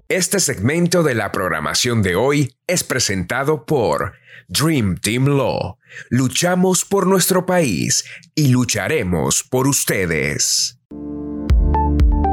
[0.07, 4.13] Este segmento de la programación de hoy es presentado por
[4.47, 5.77] Dream Team Law.
[6.09, 8.05] Luchamos por nuestro país
[8.35, 10.74] y lucharemos por ustedes.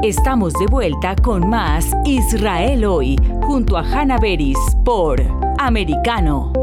[0.03, 5.21] Estamos de vuelta con más Israel hoy, junto a Hannah Beris por
[5.57, 6.62] Americano.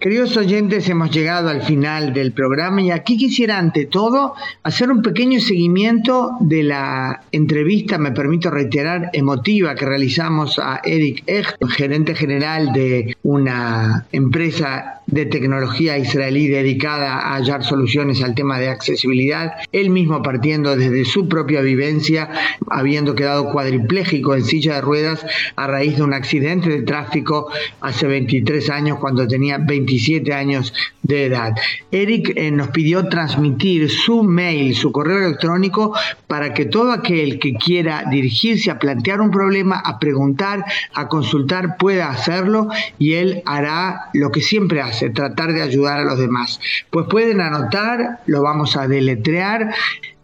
[0.00, 4.32] Queridos oyentes, hemos llegado al final del programa y aquí quisiera ante todo
[4.62, 11.22] hacer un pequeño seguimiento de la entrevista, me permito reiterar, emotiva que realizamos a Eric
[11.26, 18.58] Echt, gerente general de una empresa de tecnología israelí dedicada a hallar soluciones al tema
[18.58, 22.30] de accesibilidad, él mismo partiendo desde su propia vivencia,
[22.70, 25.26] habiendo quedado cuadripléjico en silla de ruedas
[25.56, 30.72] a raíz de un accidente de tráfico hace 23 años cuando tenía 27 años
[31.02, 31.54] de edad.
[31.90, 35.94] Eric eh, nos pidió transmitir su mail, su correo electrónico,
[36.26, 40.64] para que todo aquel que quiera dirigirse a plantear un problema, a preguntar,
[40.94, 42.68] a consultar, pueda hacerlo
[42.98, 46.60] y él hará lo que siempre hace tratar de ayudar a los demás.
[46.90, 49.74] Pues pueden anotar, lo vamos a deletrear,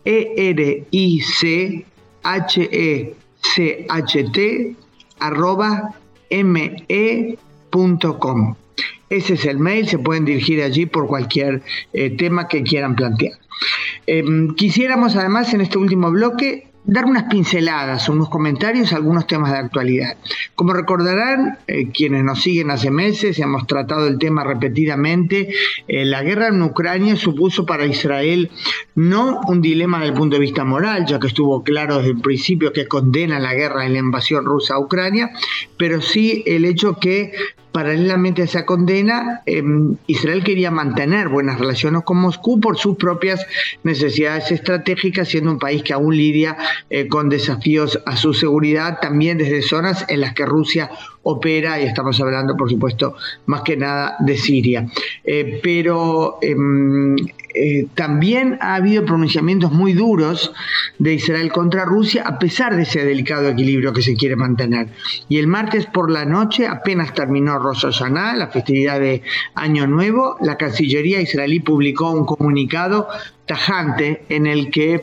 [0.05, 0.91] E-R-I-C-H-E-C-H-T
[5.19, 5.95] arroba
[6.31, 6.81] me.com.
[9.11, 13.39] Ese es el mail, se pueden dirigir allí por cualquier eh, tema que quieran plantear.
[14.07, 19.59] Em, quisiéramos además en este último bloque dar unas pinceladas, unos comentarios, algunos temas de
[19.59, 20.17] actualidad.
[20.55, 25.53] Como recordarán eh, quienes nos siguen hace meses, hemos tratado el tema repetidamente,
[25.89, 28.51] eh, la guerra en Ucrania supuso para Israel
[28.95, 32.21] no un dilema desde el punto de vista moral, ya que estuvo claro desde el
[32.21, 35.31] principio que condena la guerra y la invasión rusa a Ucrania,
[35.77, 37.33] pero sí el hecho que
[37.73, 43.47] Paralelamente a esa condena, em, Israel quería mantener buenas relaciones con Moscú por sus propias
[43.85, 46.57] necesidades estratégicas, siendo un país que aún lidia
[46.89, 50.91] eh, con desafíos a su seguridad, también desde zonas en las que Rusia
[51.23, 53.15] opera, y estamos hablando, por supuesto,
[53.47, 54.87] más que nada de Siria.
[55.25, 57.17] Eh, pero em,
[57.55, 60.53] eh, también ha habido pronunciamientos muy duros
[60.99, 64.89] de Israel contra Rusia, a pesar de ese delicado equilibrio que se quiere mantener.
[65.29, 69.23] Y el martes por la noche, apenas terminó Rosh la festividad de
[69.55, 73.09] Año Nuevo, la Cancillería israelí publicó un comunicado
[73.47, 75.03] tajante en el que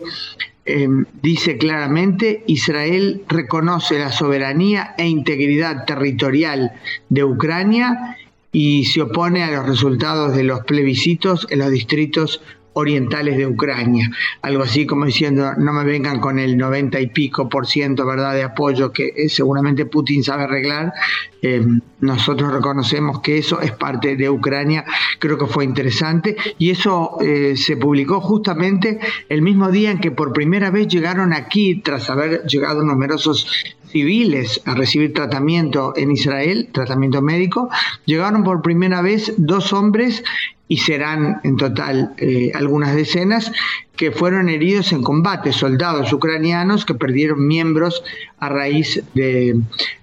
[0.68, 6.72] em, dice claramente, Israel reconoce la soberanía e integridad territorial
[7.10, 8.18] de Ucrania
[8.52, 12.42] y se opone a los resultados de los plebiscitos en los distritos
[12.78, 14.10] orientales de Ucrania.
[14.44, 18.36] Algo así como diciendo, no me vengan con el 90 y pico por ciento ¿verdad?
[18.36, 20.94] de apoyo que eh, seguramente Putin sabe arreglar.
[21.42, 21.66] Eh,
[22.02, 24.86] nosotros reconocemos que eso es parte de Ucrania.
[25.18, 26.38] Creo que fue interesante.
[26.60, 31.34] Y eso eh, se publicó justamente el mismo día en que por primera vez llegaron
[31.34, 33.48] aquí, tras haber llegado numerosos
[33.92, 37.70] civiles a recibir tratamiento en Israel, tratamiento médico,
[38.06, 40.24] llegaron por primera vez dos hombres
[40.68, 43.52] y serán en total eh, algunas decenas
[43.96, 48.04] que fueron heridos en combate, soldados ucranianos que perdieron miembros
[48.38, 49.60] a raíz de,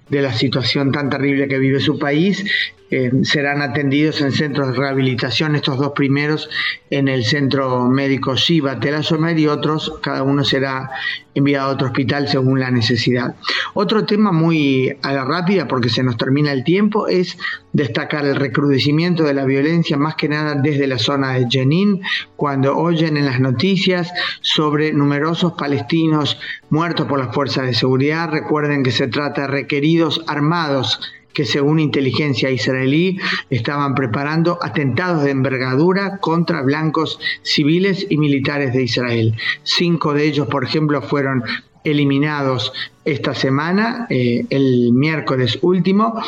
[0.09, 2.43] de la situación tan terrible que vive su país
[2.91, 6.49] eh, serán atendidos en centros de rehabilitación, estos dos primeros
[6.91, 10.91] en el centro médico Shiva Telasomer y otros, cada uno será
[11.33, 13.35] enviado a otro hospital según la necesidad.
[13.73, 17.37] Otro tema muy a la rápida, porque se nos termina el tiempo, es
[17.73, 22.01] destacar el recrudecimiento de la violencia, más que nada desde la zona de Jenin,
[22.35, 28.29] cuando oyen en las noticias sobre numerosos palestinos muertos por las fuerzas de seguridad.
[28.29, 31.01] Recuerden que se trata de requeridos armados
[31.35, 33.19] que según inteligencia israelí
[33.51, 39.35] estaban preparando atentados de envergadura contra blancos civiles y militares de Israel.
[39.63, 41.43] Cinco de ellos, por ejemplo, fueron
[41.83, 42.73] eliminados
[43.03, 46.19] esta semana, eh, el miércoles último,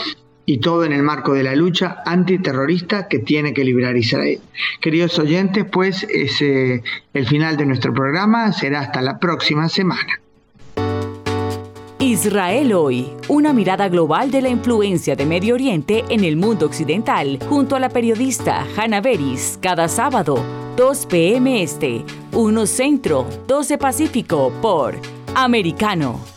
[0.46, 4.40] y todo en el marco de la lucha antiterrorista que tiene que librar Israel.
[4.82, 10.22] Queridos oyentes, pues es el final de nuestro programa, será hasta la próxima semana.
[12.00, 17.40] Israel hoy, una mirada global de la influencia de Medio Oriente en el mundo occidental,
[17.50, 20.38] junto a la periodista Hannah Beris, cada sábado,
[20.76, 21.64] 2 p.m.
[21.64, 24.96] Este, 1 Centro, 12 Pacífico, por
[25.34, 26.37] Americano.